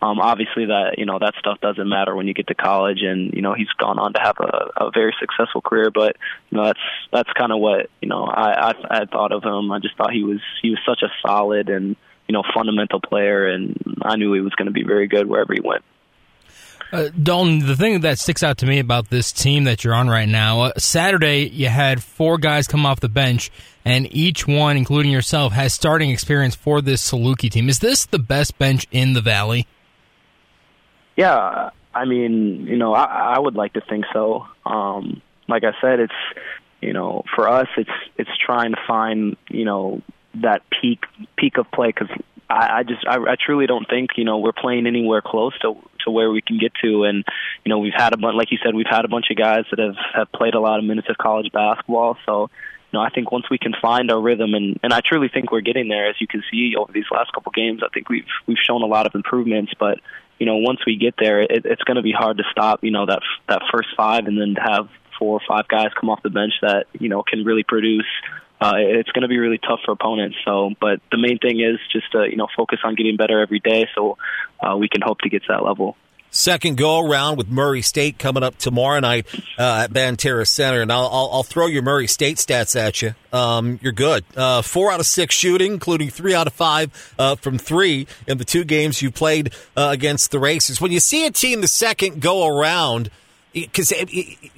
um, 0.00 0.20
obviously, 0.20 0.66
that 0.66 0.94
you 0.98 1.06
know 1.06 1.18
that 1.18 1.34
stuff 1.38 1.60
doesn't 1.60 1.88
matter 1.88 2.14
when 2.14 2.26
you 2.26 2.34
get 2.34 2.46
to 2.48 2.54
college, 2.54 3.02
and 3.02 3.32
you 3.32 3.42
know 3.42 3.54
he's 3.54 3.68
gone 3.78 3.98
on 3.98 4.12
to 4.12 4.20
have 4.20 4.36
a, 4.40 4.84
a 4.86 4.90
very 4.92 5.14
successful 5.18 5.60
career. 5.60 5.90
But 5.90 6.16
you 6.50 6.58
know 6.58 6.64
that's 6.64 6.80
that's 7.12 7.32
kind 7.32 7.52
of 7.52 7.58
what 7.58 7.90
you 8.00 8.08
know 8.08 8.24
I, 8.24 8.70
I 8.70 8.72
I 8.90 9.04
thought 9.06 9.32
of 9.32 9.42
him. 9.42 9.72
I 9.72 9.78
just 9.78 9.96
thought 9.96 10.12
he 10.12 10.24
was 10.24 10.40
he 10.62 10.70
was 10.70 10.78
such 10.86 11.02
a 11.02 11.08
solid 11.26 11.68
and 11.68 11.96
you 12.28 12.34
know, 12.34 12.42
fundamental 12.54 13.00
player, 13.00 13.48
and 13.48 13.74
I 14.02 14.16
knew 14.16 14.34
he 14.34 14.40
was 14.40 14.54
going 14.54 14.66
to 14.66 14.72
be 14.72 14.84
very 14.84 15.08
good 15.08 15.28
wherever 15.28 15.52
he 15.52 15.60
went. 15.60 15.82
Uh, 16.92 17.08
Dalton, 17.22 17.66
the 17.66 17.76
thing 17.76 18.00
that 18.00 18.18
sticks 18.18 18.42
out 18.42 18.58
to 18.58 18.66
me 18.66 18.78
about 18.78 19.10
this 19.10 19.32
team 19.32 19.64
that 19.64 19.84
you're 19.84 19.94
on 19.94 20.08
right 20.08 20.28
now, 20.28 20.62
uh, 20.62 20.72
Saturday 20.78 21.48
you 21.48 21.68
had 21.68 22.02
four 22.02 22.38
guys 22.38 22.66
come 22.66 22.86
off 22.86 23.00
the 23.00 23.08
bench, 23.08 23.50
and 23.84 24.12
each 24.14 24.46
one, 24.46 24.76
including 24.76 25.10
yourself, 25.10 25.52
has 25.52 25.74
starting 25.74 26.10
experience 26.10 26.54
for 26.54 26.80
this 26.80 27.10
Saluki 27.10 27.50
team. 27.50 27.68
Is 27.68 27.80
this 27.80 28.06
the 28.06 28.18
best 28.18 28.58
bench 28.58 28.86
in 28.90 29.14
the 29.14 29.20
Valley? 29.20 29.66
Yeah, 31.18 31.70
I 31.92 32.04
mean, 32.04 32.68
you 32.68 32.76
know, 32.76 32.94
I, 32.94 33.34
I 33.34 33.38
would 33.40 33.56
like 33.56 33.72
to 33.72 33.80
think 33.80 34.04
so. 34.12 34.46
Um, 34.64 35.20
like 35.48 35.64
I 35.64 35.72
said, 35.80 35.98
it's 35.98 36.12
you 36.80 36.92
know, 36.92 37.24
for 37.34 37.48
us, 37.48 37.66
it's 37.76 37.90
it's 38.16 38.30
trying 38.46 38.70
to 38.70 38.78
find 38.86 39.36
you 39.50 39.64
know 39.64 40.00
that 40.34 40.62
peak 40.80 41.00
peak 41.36 41.58
of 41.58 41.68
play 41.72 41.88
because 41.88 42.08
I, 42.48 42.78
I 42.78 42.82
just 42.84 43.04
I, 43.04 43.16
I 43.16 43.34
truly 43.34 43.66
don't 43.66 43.88
think 43.90 44.10
you 44.16 44.24
know 44.24 44.38
we're 44.38 44.52
playing 44.52 44.86
anywhere 44.86 45.20
close 45.20 45.58
to 45.62 45.74
to 46.04 46.12
where 46.12 46.30
we 46.30 46.40
can 46.40 46.56
get 46.56 46.70
to, 46.84 47.02
and 47.02 47.24
you 47.64 47.68
know 47.68 47.80
we've 47.80 47.92
had 47.96 48.12
a 48.12 48.16
bunch 48.16 48.36
like 48.36 48.52
you 48.52 48.58
said 48.64 48.76
we've 48.76 48.86
had 48.88 49.04
a 49.04 49.08
bunch 49.08 49.26
of 49.32 49.36
guys 49.36 49.64
that 49.70 49.80
have 49.80 49.96
have 50.14 50.30
played 50.30 50.54
a 50.54 50.60
lot 50.60 50.78
of 50.78 50.84
minutes 50.84 51.08
of 51.10 51.18
college 51.18 51.50
basketball, 51.50 52.16
so 52.26 52.48
you 52.90 52.98
know 52.98 53.00
I 53.00 53.10
think 53.10 53.30
once 53.30 53.46
we 53.50 53.58
can 53.58 53.74
find 53.80 54.10
our 54.10 54.20
rhythm 54.20 54.54
and 54.54 54.78
and 54.82 54.92
I 54.92 55.00
truly 55.00 55.28
think 55.28 55.52
we're 55.52 55.60
getting 55.60 55.88
there 55.88 56.08
as 56.08 56.16
you 56.20 56.26
can 56.26 56.42
see 56.50 56.74
over 56.76 56.92
these 56.92 57.10
last 57.10 57.32
couple 57.32 57.52
games 57.52 57.82
I 57.84 57.88
think 57.92 58.08
we've 58.08 58.26
we've 58.46 58.58
shown 58.58 58.82
a 58.82 58.86
lot 58.86 59.06
of 59.06 59.14
improvements, 59.14 59.72
but 59.78 60.00
you 60.38 60.46
know 60.46 60.56
once 60.56 60.80
we 60.86 60.96
get 60.96 61.14
there 61.18 61.42
it, 61.42 61.64
it's 61.64 61.82
going 61.82 61.96
to 61.96 62.02
be 62.02 62.12
hard 62.12 62.38
to 62.38 62.44
stop 62.50 62.84
you 62.84 62.90
know 62.90 63.06
that 63.06 63.20
that 63.48 63.62
first 63.72 63.88
five 63.96 64.26
and 64.26 64.40
then 64.40 64.54
to 64.54 64.60
have 64.60 64.88
four 65.18 65.38
or 65.38 65.40
five 65.46 65.66
guys 65.68 65.88
come 66.00 66.10
off 66.10 66.22
the 66.22 66.30
bench 66.30 66.52
that 66.62 66.86
you 66.98 67.08
know 67.08 67.22
can 67.22 67.44
really 67.44 67.64
produce 67.64 68.06
uh, 68.60 68.74
it's 68.76 69.10
going 69.12 69.22
to 69.22 69.28
be 69.28 69.38
really 69.38 69.58
tough 69.58 69.80
for 69.84 69.92
opponents. 69.92 70.36
So, 70.44 70.70
but 70.80 71.00
the 71.12 71.18
main 71.18 71.38
thing 71.38 71.60
is 71.60 71.78
just 71.92 72.10
to 72.12 72.28
you 72.28 72.36
know 72.36 72.48
focus 72.56 72.80
on 72.82 72.96
getting 72.96 73.16
better 73.16 73.40
every 73.40 73.60
day, 73.60 73.86
so 73.94 74.18
uh, 74.60 74.76
we 74.76 74.88
can 74.88 75.00
hope 75.00 75.20
to 75.20 75.28
get 75.28 75.42
to 75.42 75.48
that 75.50 75.64
level. 75.64 75.96
Second 76.30 76.76
go 76.76 77.00
around 77.00 77.38
with 77.38 77.48
Murray 77.48 77.82
State 77.82 78.18
coming 78.18 78.42
up 78.42 78.58
tomorrow 78.58 79.00
night 79.00 79.26
uh, 79.58 79.84
at 79.84 79.92
Banterra 79.92 80.46
Center, 80.46 80.82
and 80.82 80.92
I'll, 80.92 81.06
I'll, 81.06 81.30
I'll, 81.32 81.42
throw 81.42 81.66
your 81.66 81.82
Murray 81.82 82.06
State 82.06 82.36
stats 82.36 82.78
at 82.78 83.00
you. 83.00 83.14
Um, 83.32 83.78
you're 83.82 83.92
good. 83.92 84.24
Uh, 84.36 84.62
four 84.62 84.92
out 84.92 85.00
of 85.00 85.06
six 85.06 85.34
shooting, 85.34 85.72
including 85.72 86.10
three 86.10 86.34
out 86.34 86.46
of 86.46 86.52
five 86.52 87.14
uh, 87.18 87.36
from 87.36 87.56
three 87.56 88.06
in 88.26 88.38
the 88.38 88.44
two 88.44 88.64
games 88.64 89.00
you 89.00 89.10
played 89.10 89.54
uh, 89.76 89.88
against 89.90 90.30
the 90.30 90.38
Racers. 90.38 90.80
When 90.80 90.92
you 90.92 91.00
see 91.00 91.26
a 91.26 91.30
team 91.30 91.62
the 91.62 91.68
second 91.68 92.20
go 92.20 92.46
around, 92.46 93.10
because 93.54 93.90
it, 93.90 94.10
it, 94.10 94.36
it, 94.42 94.50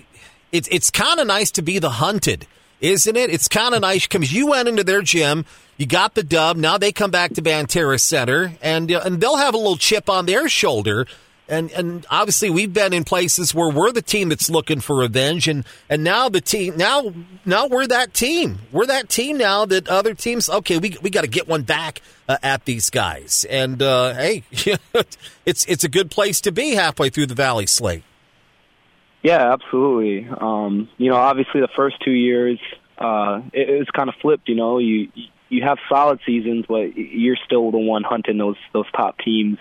it's 0.50 0.68
it's 0.68 0.90
kind 0.90 1.20
of 1.20 1.26
nice 1.26 1.52
to 1.52 1.62
be 1.62 1.78
the 1.78 1.90
hunted 1.90 2.46
isn't 2.80 3.16
it? 3.16 3.30
It's 3.30 3.48
kind 3.48 3.74
of 3.74 3.82
nice 3.82 4.06
because 4.06 4.32
you 4.32 4.48
went 4.48 4.68
into 4.68 4.82
their 4.82 5.02
gym, 5.02 5.44
you 5.76 5.86
got 5.86 6.14
the 6.14 6.22
dub. 6.22 6.56
Now 6.56 6.78
they 6.78 6.92
come 6.92 7.10
back 7.10 7.34
to 7.34 7.42
Banterra 7.42 8.00
Center, 8.00 8.52
and 8.62 8.90
uh, 8.90 9.02
and 9.04 9.20
they'll 9.20 9.36
have 9.36 9.54
a 9.54 9.58
little 9.58 9.76
chip 9.76 10.08
on 10.08 10.26
their 10.26 10.48
shoulder. 10.48 11.06
And 11.50 11.70
and 11.72 12.06
obviously 12.10 12.48
we've 12.48 12.72
been 12.72 12.92
in 12.92 13.04
places 13.04 13.54
where 13.54 13.68
we're 13.68 13.92
the 13.92 14.02
team 14.02 14.28
that's 14.28 14.48
looking 14.48 14.80
for 14.80 14.96
revenge, 14.96 15.48
and 15.48 15.64
and 15.88 16.04
now 16.04 16.28
the 16.28 16.40
team 16.40 16.76
now 16.76 17.12
now 17.44 17.66
we're 17.66 17.86
that 17.88 18.14
team. 18.14 18.60
We're 18.72 18.86
that 18.86 19.08
team 19.08 19.36
now 19.36 19.66
that 19.66 19.88
other 19.88 20.14
teams. 20.14 20.48
Okay, 20.48 20.78
we 20.78 20.96
we 21.02 21.10
got 21.10 21.22
to 21.22 21.28
get 21.28 21.48
one 21.48 21.62
back 21.62 22.00
uh, 22.28 22.38
at 22.42 22.64
these 22.64 22.88
guys. 22.88 23.44
And 23.50 23.82
uh, 23.82 24.14
hey, 24.14 24.44
it's 25.44 25.66
it's 25.66 25.84
a 25.84 25.88
good 25.88 26.10
place 26.10 26.40
to 26.42 26.52
be 26.52 26.70
halfway 26.70 27.10
through 27.10 27.26
the 27.26 27.34
Valley 27.34 27.66
Slate. 27.66 28.04
Yeah, 29.22 29.52
absolutely. 29.52 30.26
Um, 30.30 30.88
you 30.96 31.10
know, 31.10 31.16
obviously 31.16 31.60
the 31.60 31.68
first 31.76 31.96
two 32.02 32.12
years, 32.12 32.58
uh, 32.98 33.42
it, 33.52 33.68
it 33.68 33.78
was 33.78 33.88
kind 33.94 34.08
of 34.08 34.14
flipped. 34.22 34.48
You 34.48 34.54
know, 34.54 34.78
you 34.78 35.10
you 35.48 35.62
have 35.64 35.78
solid 35.88 36.20
seasons, 36.24 36.64
but 36.68 36.96
you're 36.96 37.36
still 37.44 37.70
the 37.70 37.78
one 37.78 38.02
hunting 38.02 38.38
those 38.38 38.56
those 38.72 38.90
top 38.92 39.18
teams. 39.18 39.58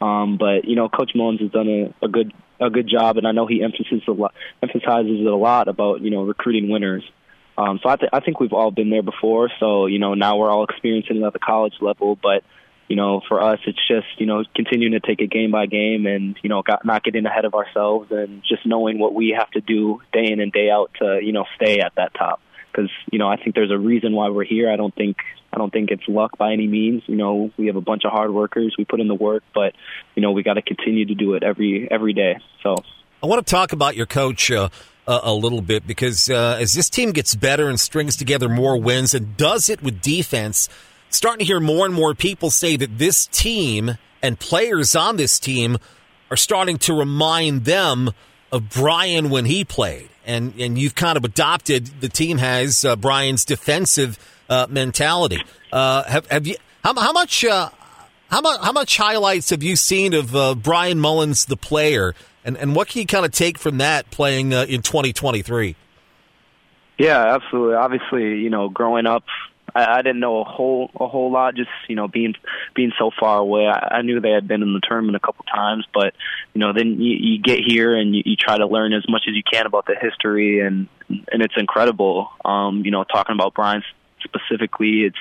Um, 0.00 0.38
but 0.38 0.64
you 0.64 0.76
know, 0.76 0.88
Coach 0.88 1.12
Mullins 1.14 1.40
has 1.40 1.50
done 1.50 1.68
a, 1.68 2.06
a 2.06 2.08
good 2.08 2.32
a 2.60 2.70
good 2.70 2.88
job, 2.88 3.16
and 3.16 3.26
I 3.26 3.32
know 3.32 3.46
he 3.46 3.62
emphasizes 3.62 4.02
a 4.08 4.12
lot 4.12 4.34
emphasizes 4.62 5.20
it 5.20 5.26
a 5.26 5.36
lot 5.36 5.68
about 5.68 6.00
you 6.00 6.10
know 6.10 6.22
recruiting 6.22 6.68
winners. 6.70 7.04
Um, 7.58 7.78
so 7.82 7.90
I, 7.90 7.96
th- 7.96 8.10
I 8.12 8.20
think 8.20 8.40
we've 8.40 8.54
all 8.54 8.70
been 8.70 8.88
there 8.88 9.02
before. 9.02 9.50
So 9.60 9.86
you 9.86 9.98
know, 9.98 10.14
now 10.14 10.38
we're 10.38 10.50
all 10.50 10.64
experiencing 10.64 11.16
it 11.16 11.24
at 11.24 11.32
the 11.32 11.38
college 11.38 11.74
level, 11.80 12.16
but 12.20 12.42
you 12.90 12.96
know, 12.96 13.20
for 13.28 13.40
us, 13.40 13.60
it's 13.68 13.78
just, 13.86 14.08
you 14.18 14.26
know, 14.26 14.42
continuing 14.52 14.94
to 14.94 15.00
take 15.00 15.20
it 15.20 15.30
game 15.30 15.52
by 15.52 15.66
game 15.66 16.06
and, 16.06 16.36
you 16.42 16.48
know, 16.48 16.60
got, 16.60 16.84
not 16.84 17.04
getting 17.04 17.24
ahead 17.24 17.44
of 17.44 17.54
ourselves 17.54 18.10
and 18.10 18.42
just 18.42 18.66
knowing 18.66 18.98
what 18.98 19.14
we 19.14 19.32
have 19.38 19.48
to 19.52 19.60
do 19.60 20.02
day 20.12 20.26
in 20.32 20.40
and 20.40 20.50
day 20.50 20.70
out 20.70 20.90
to, 21.00 21.20
you 21.22 21.30
know, 21.30 21.44
stay 21.54 21.78
at 21.78 21.92
that 21.94 22.12
top. 22.14 22.40
Because, 22.70 22.90
you 23.10 23.18
know, 23.18 23.28
I 23.28 23.36
think 23.36 23.54
there's 23.54 23.70
a 23.70 23.78
reason 23.78 24.12
why 24.12 24.28
we're 24.28 24.44
here. 24.44 24.70
I 24.70 24.76
don't 24.76 24.94
think, 24.94 25.16
I 25.52 25.58
don't 25.58 25.72
think 25.72 25.90
it's 25.90 26.06
luck 26.08 26.38
by 26.38 26.52
any 26.52 26.66
means. 26.66 27.02
You 27.06 27.16
know, 27.16 27.50
we 27.56 27.66
have 27.66 27.76
a 27.76 27.80
bunch 27.80 28.04
of 28.04 28.12
hard 28.12 28.32
workers. 28.32 28.74
We 28.78 28.84
put 28.84 29.00
in 29.00 29.08
the 29.08 29.14
work, 29.14 29.42
but, 29.54 29.74
you 30.14 30.22
know, 30.22 30.32
we 30.32 30.42
got 30.42 30.54
to 30.54 30.62
continue 30.62 31.06
to 31.06 31.14
do 31.14 31.34
it 31.34 31.42
every, 31.42 31.88
every 31.90 32.12
day. 32.12 32.36
So 32.62 32.76
I 33.22 33.26
want 33.26 33.44
to 33.44 33.50
talk 33.50 33.72
about 33.72 33.96
your 33.96 34.06
coach. 34.06 34.50
Uh, 34.50 34.68
a 35.06 35.32
little 35.32 35.62
bit 35.62 35.84
because 35.88 36.30
uh, 36.30 36.56
as 36.60 36.72
this 36.74 36.88
team 36.88 37.10
gets 37.10 37.34
better 37.34 37.68
and 37.68 37.80
strings 37.80 38.14
together 38.14 38.48
more 38.48 38.80
wins 38.80 39.12
and 39.12 39.36
does 39.36 39.68
it 39.68 39.82
with 39.82 40.00
defense, 40.00 40.68
starting 41.08 41.40
to 41.40 41.44
hear 41.44 41.58
more 41.58 41.84
and 41.84 41.92
more 41.92 42.14
people 42.14 42.48
say 42.48 42.76
that 42.76 42.98
this 42.98 43.26
team 43.26 43.96
and 44.22 44.38
players 44.38 44.94
on 44.94 45.16
this 45.16 45.40
team 45.40 45.78
are 46.30 46.36
starting 46.36 46.78
to 46.78 46.94
remind 46.94 47.64
them 47.64 48.10
of 48.52 48.68
Bryan 48.70 49.30
when 49.30 49.44
he 49.44 49.64
played. 49.64 50.08
And, 50.26 50.54
and 50.58 50.78
you've 50.78 50.94
kind 50.94 51.16
of 51.16 51.24
adopted, 51.24 51.86
the 52.00 52.08
team 52.08 52.38
has 52.38 52.84
uh, 52.84 52.96
Bryan's 52.96 53.44
defensive 53.44 54.18
uh, 54.48 54.66
mentality. 54.68 55.42
Uh, 55.72 56.04
have, 56.04 56.26
have 56.26 56.46
you, 56.46 56.56
how, 56.84 56.94
how 56.94 57.12
much, 57.12 57.44
uh, 57.44 57.70
how 58.30 58.40
much, 58.40 58.60
how 58.60 58.72
much 58.72 58.96
highlights 58.96 59.50
have 59.50 59.62
you 59.62 59.76
seen 59.76 60.14
of 60.14 60.34
uh, 60.36 60.54
Bryan 60.54 61.00
Mullins, 61.00 61.46
the 61.46 61.56
player? 61.56 62.14
And, 62.44 62.56
and 62.56 62.76
what 62.76 62.88
can 62.88 63.00
you 63.00 63.06
kind 63.06 63.24
of 63.24 63.32
take 63.32 63.58
from 63.58 63.78
that 63.78 64.10
playing 64.10 64.54
uh, 64.54 64.66
in 64.68 64.82
2023? 64.82 65.76
Yeah, 66.98 67.34
absolutely. 67.34 67.74
Obviously, 67.74 68.38
you 68.40 68.50
know, 68.50 68.68
growing 68.68 69.06
up 69.06 69.24
I, 69.74 69.98
I 69.98 70.02
didn't 70.02 70.20
know 70.20 70.40
a 70.40 70.44
whole 70.44 70.90
a 70.98 71.06
whole 71.06 71.30
lot. 71.30 71.54
Just 71.54 71.70
you 71.88 71.96
know, 71.96 72.08
being 72.08 72.34
being 72.74 72.92
so 72.98 73.10
far 73.18 73.38
away, 73.38 73.66
I, 73.66 73.96
I 73.98 74.02
knew 74.02 74.20
they 74.20 74.30
had 74.30 74.48
been 74.48 74.62
in 74.62 74.72
the 74.72 74.80
tournament 74.80 75.16
a 75.16 75.20
couple 75.20 75.44
times, 75.44 75.86
but 75.92 76.14
you 76.54 76.60
know, 76.60 76.72
then 76.72 77.00
you, 77.00 77.16
you 77.18 77.42
get 77.42 77.60
here 77.66 77.96
and 77.96 78.14
you, 78.14 78.22
you 78.24 78.36
try 78.36 78.58
to 78.58 78.66
learn 78.66 78.92
as 78.92 79.04
much 79.08 79.24
as 79.28 79.34
you 79.34 79.42
can 79.42 79.66
about 79.66 79.86
the 79.86 79.96
history, 80.00 80.60
and 80.60 80.88
and 81.08 81.42
it's 81.42 81.54
incredible. 81.56 82.30
Um, 82.44 82.82
you 82.84 82.90
know, 82.90 83.04
talking 83.04 83.34
about 83.34 83.54
Bryan 83.54 83.82
specifically, 84.24 85.04
it's 85.04 85.16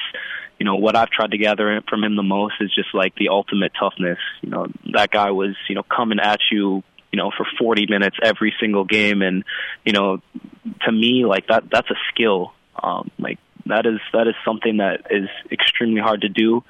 you 0.60 0.66
know 0.66 0.76
what 0.76 0.96
I've 0.96 1.10
tried 1.10 1.32
to 1.32 1.38
gather 1.38 1.82
from 1.90 2.04
him 2.04 2.16
the 2.16 2.24
most 2.24 2.56
is 2.60 2.74
just 2.74 2.94
like 2.94 3.16
the 3.16 3.30
ultimate 3.30 3.72
toughness. 3.80 4.20
You 4.42 4.50
know, 4.50 4.68
that 4.94 5.12
guy 5.12 5.32
was 5.32 5.56
you 5.68 5.76
know 5.76 5.84
coming 5.84 6.20
at 6.20 6.40
you 6.52 6.84
you 7.12 7.18
know 7.18 7.32
for 7.36 7.46
40 7.58 7.88
minutes 7.88 8.18
every 8.22 8.54
single 8.60 8.86
game 8.86 9.22
and 9.24 9.44
you 9.84 9.94
know 9.94 10.22
to 10.82 10.92
me 10.92 11.26
like 11.26 11.48
that 11.48 11.64
that's 11.72 11.90
a 11.90 11.96
skill 12.14 12.54
um 12.82 13.10
like 13.18 13.40
that 13.70 13.86
is 13.86 14.00
that 14.14 14.28
is 14.28 14.36
something 14.46 14.78
that 14.78 15.08
is 15.10 15.30
extremely 15.52 16.02
hard 16.02 16.22
to 16.22 16.30
do. 16.30 16.64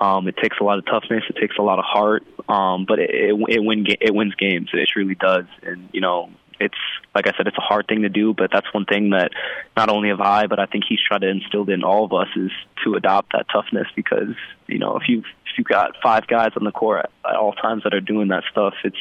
Um, 0.00 0.26
it 0.26 0.36
takes 0.36 0.56
a 0.60 0.64
lot 0.64 0.78
of 0.78 0.86
toughness. 0.86 1.22
It 1.28 1.36
takes 1.40 1.56
a 1.58 1.62
lot 1.62 1.78
of 1.78 1.84
heart. 1.84 2.24
Um, 2.48 2.86
but 2.86 2.98
it 2.98 3.10
it, 3.10 3.34
it, 3.48 3.64
win, 3.64 3.86
it 3.88 4.14
wins 4.14 4.34
games. 4.34 4.70
It 4.72 4.88
truly 4.92 5.14
does. 5.14 5.44
And 5.62 5.88
you 5.92 6.00
know, 6.00 6.30
it's 6.58 6.78
like 7.14 7.26
I 7.28 7.32
said, 7.36 7.46
it's 7.46 7.58
a 7.58 7.62
hard 7.62 7.86
thing 7.86 8.02
to 8.02 8.08
do. 8.08 8.34
But 8.34 8.50
that's 8.52 8.66
one 8.74 8.84
thing 8.84 9.10
that 9.10 9.30
not 9.76 9.90
only 9.90 10.08
have 10.08 10.20
I, 10.20 10.46
but 10.46 10.58
I 10.58 10.66
think 10.66 10.84
he's 10.88 10.98
tried 11.06 11.20
to 11.20 11.28
instill 11.28 11.68
in 11.70 11.84
all 11.84 12.04
of 12.04 12.12
us 12.12 12.28
is 12.36 12.50
to 12.84 12.94
adopt 12.94 13.32
that 13.32 13.46
toughness. 13.52 13.86
Because 13.94 14.34
you 14.66 14.78
know, 14.78 14.96
if 14.96 15.08
you 15.08 15.20
if 15.20 15.58
you've 15.58 15.68
got 15.68 15.92
five 16.02 16.26
guys 16.26 16.50
on 16.56 16.64
the 16.64 16.72
court 16.72 17.06
at, 17.24 17.30
at 17.30 17.36
all 17.36 17.52
times 17.52 17.84
that 17.84 17.94
are 17.94 18.00
doing 18.00 18.28
that 18.28 18.44
stuff, 18.50 18.74
it's 18.84 18.96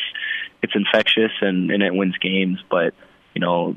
it's 0.62 0.74
infectious 0.76 1.32
and 1.42 1.72
and 1.72 1.82
it 1.82 1.96
wins 1.96 2.18
games. 2.20 2.60
But 2.70 2.94
you 3.34 3.42
know, 3.42 3.74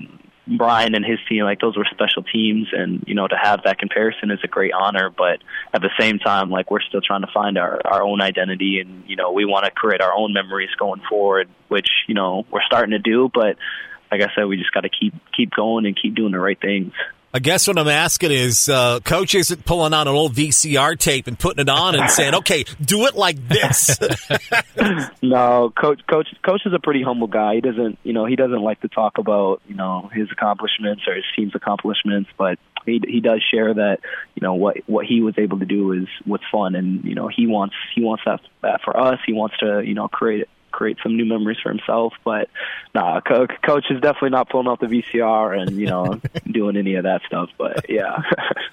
Bryan 0.47 0.95
and 0.95 1.05
his 1.05 1.19
team, 1.29 1.45
like 1.45 1.61
those 1.61 1.77
were 1.77 1.87
special 1.91 2.23
teams, 2.23 2.69
and 2.73 3.03
you 3.07 3.15
know 3.15 3.27
to 3.27 3.37
have 3.41 3.63
that 3.65 3.79
comparison 3.79 4.31
is 4.31 4.41
a 4.45 4.49
great 4.49 4.73
honor. 4.73 5.11
But 5.11 5.41
at 5.73 5.81
the 5.81 5.91
same 5.99 6.19
time, 6.19 6.51
like 6.51 6.71
we're 6.71 6.83
still 6.83 7.01
trying 7.01 7.23
to 7.23 7.31
find 7.33 7.57
our 7.57 7.81
our 7.85 8.03
own 8.03 8.21
identity, 8.21 8.81
and 8.81 9.09
you 9.09 9.17
know 9.17 9.33
we 9.33 9.45
want 9.45 9.65
to 9.65 9.71
create 9.71 10.03
our 10.03 10.13
own 10.13 10.33
memories 10.33 10.71
going 10.79 11.01
forward, 11.09 11.49
which 11.69 11.89
you 12.09 12.15
know 12.15 12.45
we're 12.51 12.63
starting 12.67 12.91
to 12.91 12.99
do. 12.99 13.31
But 13.33 13.57
like 14.13 14.21
I 14.21 14.29
said, 14.35 14.45
we 14.45 14.57
just 14.57 14.73
got 14.73 14.83
to 14.83 14.91
keep 14.91 15.15
keep 15.35 15.51
going 15.51 15.87
and 15.87 15.99
keep 16.01 16.15
doing 16.15 16.33
the 16.33 16.41
right 16.41 16.61
things. 16.61 16.93
I 17.35 17.41
guess 17.41 17.67
what 17.67 17.81
I'm 17.81 17.89
asking 17.89 18.31
is, 18.31 18.69
uh, 18.69 19.01
coach 19.01 19.35
isn't 19.35 19.65
pulling 19.65 19.93
on 19.93 20.07
an 20.07 20.15
old 20.15 20.35
VCR 20.35 20.97
tape 20.97 21.27
and 21.27 21.37
putting 21.37 21.63
it 21.63 21.69
on 21.69 21.97
and 21.97 22.09
saying, 22.09 22.33
"Okay, 22.47 22.65
do 22.81 23.07
it 23.07 23.17
like 23.17 23.49
this." 23.49 23.99
no, 25.23 25.73
coach, 25.77 26.01
coach, 26.09 26.29
coach 26.47 26.61
is 26.65 26.73
a 26.73 26.79
pretty 26.79 27.03
humble 27.03 27.27
guy. 27.27 27.57
He 27.57 27.61
doesn't, 27.61 27.99
you 28.05 28.13
know, 28.13 28.25
he 28.25 28.37
doesn't 28.37 28.63
like 28.63 28.83
to 28.83 28.89
talk 28.89 29.19
about, 29.19 29.63
you 29.67 29.75
know, 29.75 30.09
his 30.15 30.31
accomplishments 30.31 31.03
or 31.09 31.17
his 31.17 31.25
team's 31.35 31.57
accomplishments, 31.57 32.31
but 32.39 32.61
he 32.87 33.03
he 33.05 33.19
does 33.19 33.43
share 33.51 33.75
that, 33.75 33.99
you 34.37 34.41
know, 34.41 34.55
what 34.55 34.77
what 34.87 35.05
he 35.05 35.21
was 35.21 35.35
able 35.37 35.59
to 35.59 35.67
do 35.67 35.91
is 35.91 36.07
what's 36.25 36.45
fun, 36.53 36.77
and 36.77 37.03
you 37.03 37.17
know, 37.17 37.27
he 37.27 37.49
wants 37.49 37.75
he 37.97 38.01
wants 38.01 38.23
that 38.27 38.43
that 38.63 38.83
for 38.85 38.97
us. 38.97 39.19
He 39.27 39.33
wants 39.33 39.57
to, 39.59 39.83
you 39.85 39.95
know, 39.95 40.07
create 40.07 40.47
create 40.75 40.99
some 41.03 41.17
new 41.17 41.25
memories 41.25 41.59
for 41.63 41.71
himself. 41.71 42.13
But 42.25 42.51
nah, 42.95 43.21
co- 43.21 43.47
coach 43.65 43.87
is 43.91 44.01
definitely 44.01 44.31
not 44.31 44.51
pulling 44.51 44.69
out 44.69 44.81
the 44.81 44.87
VCR 44.87 45.59
and 45.59 45.79
you 45.79 45.87
know 45.87 46.21
doing 46.51 46.77
any 46.77 46.97
of 46.97 47.05
that 47.05 47.23
stuff. 47.27 47.51
But 47.57 47.87
yeah. 47.89 48.23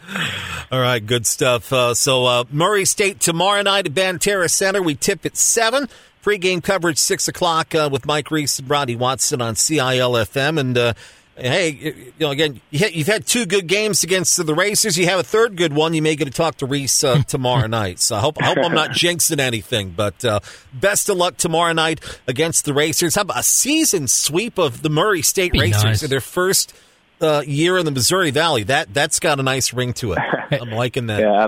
All 0.71 0.79
right, 0.79 1.05
good 1.05 1.25
stuff. 1.25 1.71
Uh, 1.71 1.93
so 1.93 2.25
uh, 2.25 2.43
Murray 2.51 2.85
State 2.85 3.19
tomorrow 3.19 3.61
night 3.61 3.87
at 3.87 3.93
Banterra 3.93 4.49
Center. 4.49 4.81
We 4.81 4.95
tip 4.95 5.25
at 5.25 5.37
seven. 5.37 5.87
Pre-game 6.21 6.61
coverage 6.61 6.99
six 6.99 7.27
o'clock 7.27 7.73
uh, 7.73 7.89
with 7.91 8.05
Mike 8.05 8.29
Reis 8.29 8.59
and 8.59 8.69
Roddy 8.69 8.95
Watson 8.95 9.41
on 9.41 9.55
CIL 9.55 10.11
FM 10.11 10.59
and 10.59 10.77
uh, 10.77 10.93
hey, 11.35 11.69
you 11.69 12.13
know, 12.19 12.31
again, 12.31 12.61
you've 12.71 13.07
had 13.07 13.25
two 13.25 13.45
good 13.45 13.67
games 13.67 14.03
against 14.03 14.43
the 14.43 14.53
Racers. 14.53 14.97
You 14.97 15.05
have 15.07 15.19
a 15.19 15.23
third 15.23 15.55
good 15.55 15.73
one. 15.73 15.93
You 15.93 16.01
may 16.01 16.15
get 16.15 16.25
to 16.25 16.31
talk 16.31 16.57
to 16.57 16.65
Reis 16.65 17.03
uh, 17.03 17.23
tomorrow 17.27 17.67
night. 17.67 17.99
So 17.99 18.15
I 18.15 18.19
hope, 18.19 18.41
I 18.41 18.45
hope 18.45 18.57
I'm 18.59 18.73
not 18.73 18.89
jinxing 18.91 19.39
anything. 19.39 19.91
But 19.91 20.23
uh, 20.23 20.39
best 20.73 21.09
of 21.09 21.17
luck 21.17 21.37
tomorrow 21.37 21.73
night 21.73 22.01
against 22.27 22.65
the 22.65 22.73
Racers. 22.73 23.15
How 23.15 23.21
about 23.21 23.39
a 23.39 23.43
season 23.43 24.07
sweep 24.07 24.57
of 24.57 24.81
the 24.81 24.89
Murray 24.89 25.21
State 25.21 25.53
Racers 25.57 25.83
nice. 25.83 26.03
in 26.03 26.09
their 26.09 26.21
first 26.21 26.73
uh, 27.21 27.43
year 27.45 27.77
in 27.77 27.85
the 27.85 27.91
Missouri 27.91 28.31
Valley? 28.31 28.63
That 28.63 28.93
that's 28.93 29.19
got 29.19 29.39
a 29.39 29.43
nice 29.43 29.73
ring 29.73 29.93
to 29.93 30.13
it. 30.13 30.19
I'm 30.51 30.71
liking 30.71 31.07
that. 31.07 31.21
yeah. 31.21 31.47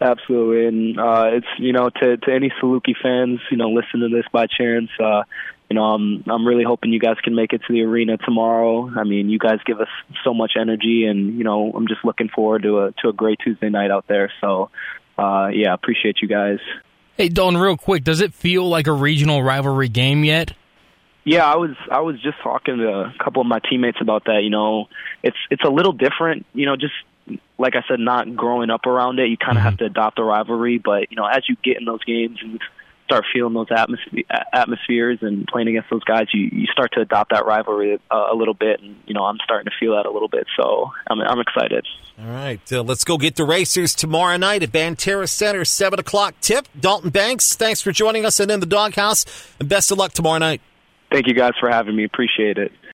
Absolutely, 0.00 0.66
and 0.66 1.00
uh, 1.00 1.24
it's 1.32 1.46
you 1.58 1.72
know 1.72 1.90
to 1.90 2.16
to 2.18 2.32
any 2.32 2.52
Saluki 2.62 2.94
fans, 3.02 3.40
you 3.50 3.56
know, 3.56 3.70
listen 3.70 3.98
to 3.98 4.08
this 4.08 4.24
by 4.30 4.46
chance. 4.46 4.90
You 5.70 5.74
know, 5.74 5.84
I'm 5.84 6.24
I'm 6.26 6.46
really 6.46 6.64
hoping 6.64 6.92
you 6.92 7.00
guys 7.00 7.16
can 7.22 7.34
make 7.34 7.52
it 7.52 7.60
to 7.66 7.72
the 7.72 7.82
arena 7.82 8.16
tomorrow. 8.16 8.90
I 8.96 9.04
mean, 9.04 9.28
you 9.28 9.38
guys 9.38 9.58
give 9.66 9.80
us 9.80 9.88
so 10.24 10.32
much 10.32 10.52
energy, 10.58 11.04
and 11.04 11.36
you 11.36 11.44
know, 11.44 11.72
I'm 11.74 11.86
just 11.88 12.04
looking 12.04 12.28
forward 12.28 12.62
to 12.62 12.80
a 12.80 12.92
to 13.02 13.08
a 13.08 13.12
great 13.12 13.38
Tuesday 13.44 13.68
night 13.68 13.90
out 13.90 14.06
there. 14.08 14.32
So, 14.40 14.70
uh, 15.18 15.48
yeah, 15.52 15.74
appreciate 15.74 16.16
you 16.22 16.28
guys. 16.28 16.58
Hey, 17.18 17.28
Don, 17.28 17.56
real 17.56 17.76
quick, 17.76 18.04
does 18.04 18.20
it 18.20 18.32
feel 18.32 18.68
like 18.68 18.86
a 18.86 18.92
regional 18.92 19.42
rivalry 19.42 19.88
game 19.88 20.24
yet? 20.24 20.54
Yeah, 21.24 21.44
I 21.44 21.56
was 21.56 21.76
I 21.90 22.00
was 22.00 22.18
just 22.22 22.38
talking 22.42 22.78
to 22.78 22.88
a 22.88 23.14
couple 23.22 23.42
of 23.42 23.46
my 23.46 23.58
teammates 23.58 23.98
about 24.00 24.24
that. 24.24 24.40
You 24.42 24.50
know, 24.50 24.88
it's 25.22 25.36
it's 25.50 25.64
a 25.64 25.68
little 25.68 25.92
different. 25.92 26.46
You 26.54 26.64
know, 26.64 26.76
just 26.76 26.94
like 27.58 27.74
I 27.76 27.82
said, 27.86 28.00
not 28.00 28.34
growing 28.34 28.70
up 28.70 28.86
around 28.86 29.18
it, 29.18 29.28
you 29.28 29.36
kind 29.36 29.58
of 29.58 29.58
mm-hmm. 29.58 29.64
have 29.64 29.78
to 29.78 29.84
adopt 29.84 30.16
the 30.16 30.22
rivalry. 30.22 30.78
But 30.78 31.10
you 31.10 31.16
know, 31.16 31.26
as 31.26 31.42
you 31.46 31.56
get 31.62 31.76
in 31.76 31.84
those 31.84 32.02
games 32.04 32.38
and 32.40 32.58
start 33.08 33.24
feeling 33.32 33.54
those 33.54 33.68
atmos- 33.68 34.24
atmospheres 34.52 35.18
and 35.22 35.46
playing 35.46 35.68
against 35.68 35.88
those 35.90 36.04
guys, 36.04 36.26
you 36.32 36.48
you 36.52 36.66
start 36.66 36.92
to 36.92 37.00
adopt 37.00 37.30
that 37.30 37.46
rivalry 37.46 37.98
uh, 38.10 38.26
a 38.30 38.34
little 38.34 38.54
bit, 38.54 38.80
and 38.80 38.96
you 39.06 39.14
know 39.14 39.24
I'm 39.24 39.38
starting 39.42 39.70
to 39.70 39.76
feel 39.80 39.96
that 39.96 40.06
a 40.06 40.10
little 40.10 40.28
bit. 40.28 40.46
So 40.56 40.90
I'm 41.06 41.20
I'm 41.20 41.40
excited. 41.40 41.86
All 42.20 42.26
right, 42.26 42.60
uh, 42.72 42.82
let's 42.82 43.04
go 43.04 43.16
get 43.16 43.36
the 43.36 43.44
Racers 43.44 43.94
tomorrow 43.94 44.36
night 44.36 44.62
at 44.62 44.72
Banterra 44.72 45.28
Center, 45.28 45.64
seven 45.64 45.98
o'clock 45.98 46.34
tip. 46.40 46.68
Dalton 46.78 47.10
Banks, 47.10 47.54
thanks 47.54 47.80
for 47.80 47.92
joining 47.92 48.26
us 48.26 48.40
and 48.40 48.50
in 48.50 48.60
the 48.60 48.66
doghouse, 48.66 49.24
and 49.58 49.68
best 49.68 49.90
of 49.90 49.98
luck 49.98 50.12
tomorrow 50.12 50.38
night. 50.38 50.60
Thank 51.10 51.26
you 51.26 51.34
guys 51.34 51.52
for 51.58 51.70
having 51.70 51.96
me. 51.96 52.04
Appreciate 52.04 52.58
it. 52.58 52.72